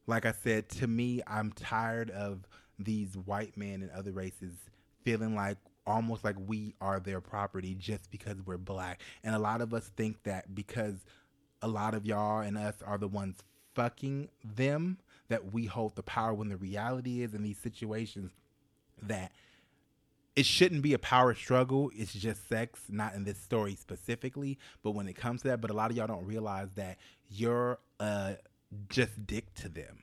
like 0.06 0.26
I 0.26 0.32
said, 0.32 0.68
to 0.70 0.86
me, 0.86 1.22
I'm 1.26 1.52
tired 1.52 2.10
of 2.10 2.48
these 2.78 3.16
white 3.16 3.56
men 3.56 3.82
and 3.82 3.90
other 3.90 4.12
races 4.12 4.52
feeling 5.04 5.34
like 5.34 5.58
almost 5.86 6.24
like 6.24 6.36
we 6.46 6.74
are 6.80 7.00
their 7.00 7.20
property 7.20 7.74
just 7.74 8.10
because 8.10 8.36
we're 8.44 8.58
black. 8.58 9.00
And 9.24 9.34
a 9.34 9.38
lot 9.38 9.60
of 9.60 9.74
us 9.74 9.90
think 9.96 10.22
that 10.24 10.54
because 10.54 10.96
a 11.60 11.68
lot 11.68 11.94
of 11.94 12.06
y'all 12.06 12.40
and 12.40 12.56
us 12.56 12.74
are 12.84 12.98
the 12.98 13.08
ones 13.08 13.38
fucking 13.74 14.28
them 14.44 14.98
that 15.28 15.52
we 15.52 15.66
hold 15.66 15.96
the 15.96 16.02
power 16.02 16.34
when 16.34 16.48
the 16.48 16.56
reality 16.56 17.22
is 17.22 17.34
in 17.34 17.42
these 17.42 17.58
situations 17.58 18.32
that 19.02 19.32
it 20.36 20.46
shouldn't 20.46 20.82
be 20.82 20.94
a 20.94 20.98
power 20.98 21.34
struggle. 21.34 21.90
It's 21.94 22.12
just 22.12 22.48
sex, 22.48 22.80
not 22.88 23.14
in 23.14 23.24
this 23.24 23.38
story 23.38 23.74
specifically. 23.74 24.58
But 24.82 24.92
when 24.92 25.08
it 25.08 25.14
comes 25.14 25.42
to 25.42 25.48
that, 25.48 25.60
but 25.60 25.70
a 25.70 25.74
lot 25.74 25.90
of 25.90 25.96
y'all 25.96 26.06
don't 26.06 26.26
realize 26.26 26.68
that 26.76 26.98
you're 27.30 27.78
uh, 28.00 28.34
just 28.88 29.26
dick 29.26 29.52
to 29.54 29.68
them 29.68 30.02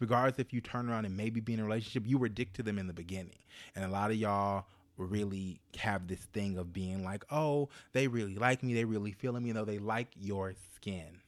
regardless 0.00 0.38
if 0.38 0.52
you 0.52 0.60
turn 0.60 0.88
around 0.88 1.04
and 1.04 1.16
maybe 1.16 1.40
be 1.40 1.54
in 1.54 1.60
a 1.60 1.64
relationship, 1.64 2.04
you 2.06 2.18
were 2.18 2.28
dick 2.28 2.52
to 2.54 2.62
them 2.62 2.78
in 2.78 2.86
the 2.86 2.92
beginning. 2.92 3.38
And 3.74 3.84
a 3.84 3.88
lot 3.88 4.10
of 4.10 4.16
y'all 4.16 4.66
really 4.96 5.60
have 5.78 6.08
this 6.08 6.20
thing 6.32 6.58
of 6.58 6.72
being 6.72 7.04
like, 7.04 7.24
oh, 7.30 7.68
they 7.92 8.08
really 8.08 8.34
like 8.34 8.62
me, 8.62 8.74
they 8.74 8.84
really 8.84 9.12
feeling 9.12 9.44
me, 9.44 9.52
though 9.52 9.64
they 9.64 9.78
like 9.78 10.08
your 10.16 10.54
skin. 10.74 11.20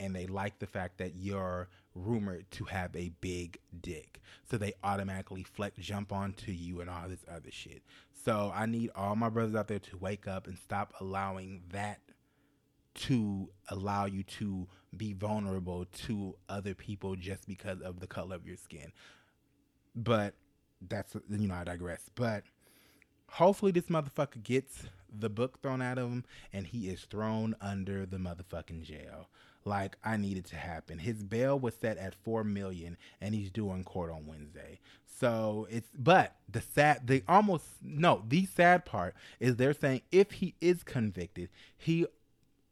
And 0.00 0.16
they 0.16 0.26
like 0.26 0.58
the 0.58 0.66
fact 0.66 0.98
that 0.98 1.14
you're 1.14 1.68
rumored 1.94 2.50
to 2.52 2.64
have 2.64 2.94
a 2.96 3.10
big 3.20 3.58
dick. 3.80 4.20
So 4.50 4.56
they 4.56 4.72
automatically 4.82 5.44
flex 5.44 5.78
jump 5.78 6.12
onto 6.12 6.50
you 6.50 6.80
and 6.80 6.90
all 6.90 7.08
this 7.08 7.24
other 7.30 7.50
shit. 7.50 7.82
So 8.24 8.52
I 8.54 8.66
need 8.66 8.90
all 8.94 9.16
my 9.16 9.28
brothers 9.28 9.54
out 9.54 9.68
there 9.68 9.78
to 9.78 9.96
wake 9.96 10.26
up 10.26 10.46
and 10.46 10.58
stop 10.58 10.94
allowing 11.00 11.62
that 11.70 12.00
to 12.94 13.48
allow 13.68 14.06
you 14.06 14.22
to 14.22 14.68
be 14.96 15.12
vulnerable 15.12 15.86
to 16.06 16.36
other 16.48 16.74
people 16.74 17.16
just 17.16 17.46
because 17.46 17.80
of 17.80 18.00
the 18.00 18.06
color 18.06 18.36
of 18.36 18.46
your 18.46 18.56
skin. 18.56 18.92
But 19.94 20.34
that's 20.88 21.14
you 21.30 21.48
know 21.48 21.54
I 21.54 21.64
digress. 21.64 22.10
But 22.14 22.44
hopefully 23.28 23.72
this 23.72 23.86
motherfucker 23.86 24.42
gets 24.42 24.84
the 25.12 25.28
book 25.28 25.60
thrown 25.62 25.82
at 25.82 25.98
him 25.98 26.24
and 26.52 26.66
he 26.66 26.88
is 26.88 27.02
thrown 27.02 27.54
under 27.60 28.06
the 28.06 28.16
motherfucking 28.16 28.82
jail. 28.82 29.28
Like 29.64 29.96
I 30.04 30.16
needed 30.16 30.46
to 30.46 30.56
happen. 30.56 30.98
His 30.98 31.22
bail 31.22 31.58
was 31.58 31.74
set 31.74 31.96
at 31.98 32.14
four 32.14 32.44
million 32.44 32.96
and 33.20 33.34
he's 33.34 33.50
due 33.50 33.70
in 33.72 33.84
court 33.84 34.10
on 34.10 34.26
Wednesday. 34.26 34.80
So 35.20 35.68
it's 35.70 35.88
but 35.96 36.34
the 36.48 36.60
sad 36.60 37.06
the 37.06 37.22
almost 37.28 37.64
no, 37.80 38.24
the 38.26 38.46
sad 38.46 38.84
part 38.84 39.14
is 39.38 39.56
they're 39.56 39.72
saying 39.72 40.02
if 40.10 40.32
he 40.32 40.56
is 40.60 40.82
convicted, 40.82 41.48
he 41.76 42.06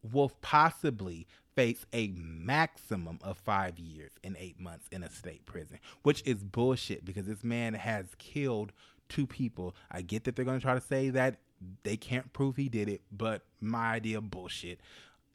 will 0.03 0.33
possibly 0.41 1.27
face 1.55 1.85
a 1.93 2.09
maximum 2.17 3.19
of 3.23 3.37
five 3.37 3.79
years 3.79 4.13
and 4.25 4.37
eight 4.39 4.59
months 4.59 4.87
in 4.91 5.03
a 5.03 5.11
state 5.11 5.45
prison, 5.47 5.79
which 6.03 6.23
is 6.25 6.43
bullshit 6.43 7.05
because 7.05 7.27
this 7.27 7.45
man 7.45 7.75
has 7.75 8.07
killed 8.19 8.73
two 9.09 9.27
people. 9.27 9.75
I 9.91 10.03
get 10.03 10.25
that 10.25 10.37
they're 10.37 10.45
going 10.45 10.59
to 10.59 10.65
try 10.65 10.75
to 10.75 10.81
say 10.81 11.11
that 11.11 11.37
they 11.83 11.97
can't 11.97 12.33
prove 12.33 12.57
he 12.57 12.69
did 12.69 12.89
it, 12.89 13.03
but 13.13 13.43
my 13.61 13.93
idea 13.93 14.21
bullshit. 14.21 14.81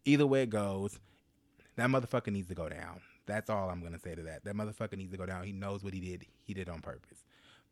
Either 0.05 0.25
way 0.25 0.43
it 0.43 0.49
goes, 0.49 0.99
that 1.75 1.89
motherfucker 1.89 2.31
needs 2.31 2.47
to 2.47 2.55
go 2.55 2.69
down. 2.69 3.01
That's 3.25 3.49
all 3.49 3.69
I'm 3.69 3.81
going 3.81 3.93
to 3.93 3.99
say 3.99 4.15
to 4.15 4.23
that. 4.23 4.45
That 4.45 4.55
motherfucker 4.55 4.97
needs 4.97 5.11
to 5.11 5.17
go 5.17 5.25
down. 5.25 5.43
He 5.43 5.51
knows 5.51 5.83
what 5.83 5.93
he 5.93 5.99
did. 5.99 6.25
He 6.43 6.53
did 6.53 6.69
on 6.69 6.81
purpose. 6.81 7.23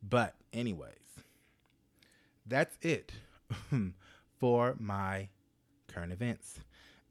But, 0.08 0.36
anyways, 0.52 0.90
that's 2.46 2.76
it 2.82 3.12
for 4.40 4.76
my 4.80 5.30
current 5.88 6.12
events. 6.12 6.60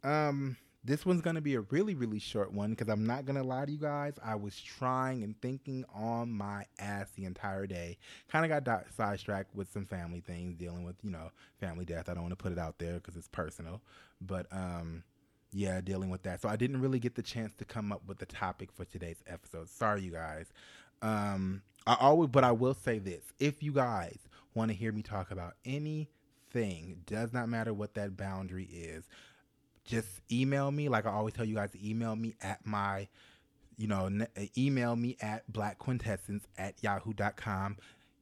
Um, 0.05 0.57
this 0.85 1.07
one's 1.07 1.23
gonna 1.23 1.41
be 1.41 1.55
a 1.55 1.61
really, 1.61 1.95
really 1.95 2.19
short 2.19 2.53
one 2.53 2.71
because 2.71 2.88
I'm 2.88 3.07
not 3.07 3.25
gonna 3.25 3.45
lie 3.45 3.65
to 3.65 3.71
you 3.71 3.79
guys. 3.79 4.15
I 4.25 4.35
was 4.35 4.61
trying 4.61 5.23
and 5.23 5.41
thinking 5.41 5.85
on 5.95 6.33
my 6.33 6.67
ass 6.79 7.09
the 7.15 7.25
entire 7.25 7.67
day. 7.67 7.99
Kind 8.29 8.51
of 8.51 8.65
got 8.65 8.87
sidetracked 8.97 9.55
with 9.55 9.73
some 9.73 9.87
family 9.87 10.21
things, 10.21 10.57
dealing 10.57 10.85
with 10.85 10.97
you 11.03 11.11
know 11.11 11.31
family 11.61 11.85
death. 11.85 12.09
I 12.09 12.15
don't 12.15 12.25
want 12.25 12.37
to 12.37 12.43
put 12.43 12.53
it 12.53 12.59
out 12.59 12.79
there 12.79 12.95
because 12.95 13.17
it's 13.17 13.29
personal, 13.29 13.81
but 14.21 14.47
um, 14.51 15.05
yeah, 15.53 15.81
dealing 15.81 16.11
with 16.11 16.25
that. 16.25 16.43
So 16.43 16.49
I 16.49 16.57
didn't 16.57 16.81
really 16.81 16.99
get 16.99 17.15
the 17.15 17.23
chance 17.23 17.53
to 17.59 17.65
come 17.65 17.93
up 17.93 18.03
with 18.09 18.19
the 18.19 18.27
topic 18.27 18.73
for 18.73 18.85
today's 18.85 19.23
episode. 19.29 19.69
Sorry, 19.69 20.03
you 20.03 20.11
guys. 20.11 20.47
Um, 21.01 21.62
I 21.87 21.97
always, 22.01 22.31
but 22.31 22.43
I 22.43 22.53
will 22.53 22.75
say 22.75 22.99
this: 22.99 23.23
if 23.38 23.62
you 23.62 23.71
guys 23.71 24.19
want 24.55 24.73
to 24.73 24.77
hear 24.77 24.91
me 24.91 25.03
talk 25.03 25.31
about 25.31 25.55
anything, 25.65 27.03
does 27.07 27.33
not 27.33 27.49
matter 27.49 27.73
what 27.73 27.95
that 27.95 28.17
boundary 28.17 28.65
is 28.65 29.05
just 29.85 30.09
email 30.31 30.71
me. 30.71 30.88
Like 30.88 31.07
I 31.07 31.11
always 31.11 31.35
tell 31.35 31.45
you 31.45 31.55
guys 31.55 31.71
email 31.83 32.16
me 32.16 32.35
at 32.40 32.64
my, 32.66 33.09
you 33.77 33.87
know, 33.87 34.11
email 34.57 34.97
me 34.97 35.16
at 35.21 35.51
blackquintessence 35.51 36.42
at 36.59 36.83
yahoo.com. 36.83 37.77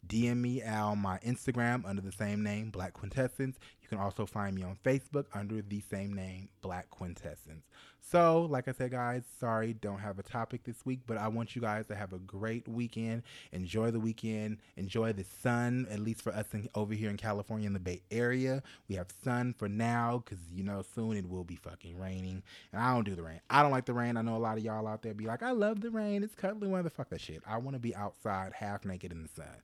DM 0.07 0.39
me 0.39 0.63
on 0.63 0.99
my 0.99 1.19
Instagram 1.19 1.85
under 1.85 2.03
the 2.03 2.13
same 2.13 2.43
name, 2.43 2.71
Black 2.71 2.95
Quintessence. 2.95 3.59
Can 3.91 3.99
also 3.99 4.25
find 4.25 4.55
me 4.55 4.63
on 4.63 4.79
Facebook 4.85 5.27
under 5.35 5.63
the 5.63 5.81
same 5.81 6.15
name, 6.15 6.49
Black 6.63 6.89
Quintessence. 6.91 7.65
So, 8.01 8.47
like 8.49 8.69
I 8.69 8.73
said, 8.73 8.93
guys, 8.93 9.25
sorry, 9.41 9.73
don't 9.73 9.99
have 9.99 10.21
a 10.21 10.23
topic 10.23 10.63
this 10.63 10.87
week, 10.87 11.01
but 11.09 11.19
I 11.19 11.27
want 11.27 11.57
you 11.57 11.61
guys 11.61 11.87
to 11.89 11.97
have 11.97 12.13
a 12.13 12.19
great 12.19 12.69
weekend. 12.69 13.25
Enjoy 13.51 13.91
the 13.91 13.99
weekend. 13.99 14.59
Enjoy 14.77 15.13
the 15.13 15.25
sun, 15.43 15.89
at 15.91 15.99
least 15.99 16.23
for 16.23 16.33
us 16.33 16.47
in, 16.53 16.69
over 16.77 16.95
here 16.95 17.11
in 17.11 17.17
California 17.17 17.67
in 17.67 17.73
the 17.73 17.81
Bay 17.81 18.01
Area. 18.13 18.63
We 18.89 18.95
have 18.95 19.09
sun 19.25 19.55
for 19.59 19.69
now 19.69 20.23
because, 20.25 20.43
you 20.55 20.63
know, 20.63 20.85
soon 20.95 21.17
it 21.17 21.29
will 21.29 21.45
be 21.45 21.57
fucking 21.57 21.99
raining. 21.99 22.45
And 22.73 22.81
I 22.81 22.95
don't 22.95 23.05
do 23.05 23.17
the 23.17 23.25
rain. 23.25 23.41
I 23.51 23.61
don't 23.63 23.73
like 23.73 23.87
the 23.87 23.93
rain. 23.93 24.17
I 24.17 24.23
know 24.23 24.37
a 24.37 24.39
lot 24.39 24.57
of 24.57 24.63
y'all 24.63 24.87
out 24.87 25.03
there 25.03 25.15
be 25.15 25.27
like, 25.27 25.43
I 25.43 25.51
love 25.51 25.81
the 25.81 25.91
rain. 25.91 26.23
It's 26.23 26.37
cuddly 26.37 26.69
weather. 26.69 26.91
Fuck 26.91 27.09
that 27.11 27.21
shit. 27.21 27.43
I 27.45 27.59
want 27.59 27.75
to 27.75 27.81
be 27.81 27.95
outside 27.97 28.53
half 28.55 28.85
naked 28.85 29.11
in 29.11 29.25
the 29.25 29.29
sun. 29.29 29.63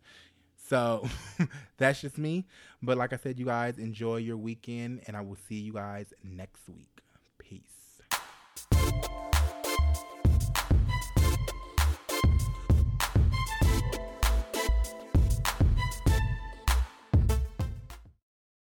So 0.69 1.09
that's 1.79 2.01
just 2.01 2.19
me. 2.19 2.47
But 2.83 2.99
like 2.99 3.13
I 3.13 3.17
said, 3.17 3.39
you 3.39 3.47
guys 3.47 3.79
enjoy 3.79 4.17
your 4.17 4.37
weekend, 4.37 5.03
and 5.07 5.17
I 5.17 5.21
will 5.21 5.39
see 5.49 5.57
you 5.57 5.73
guys 5.73 6.13
next 6.25 6.69
week. 6.69 7.03
Peace. 7.39 7.63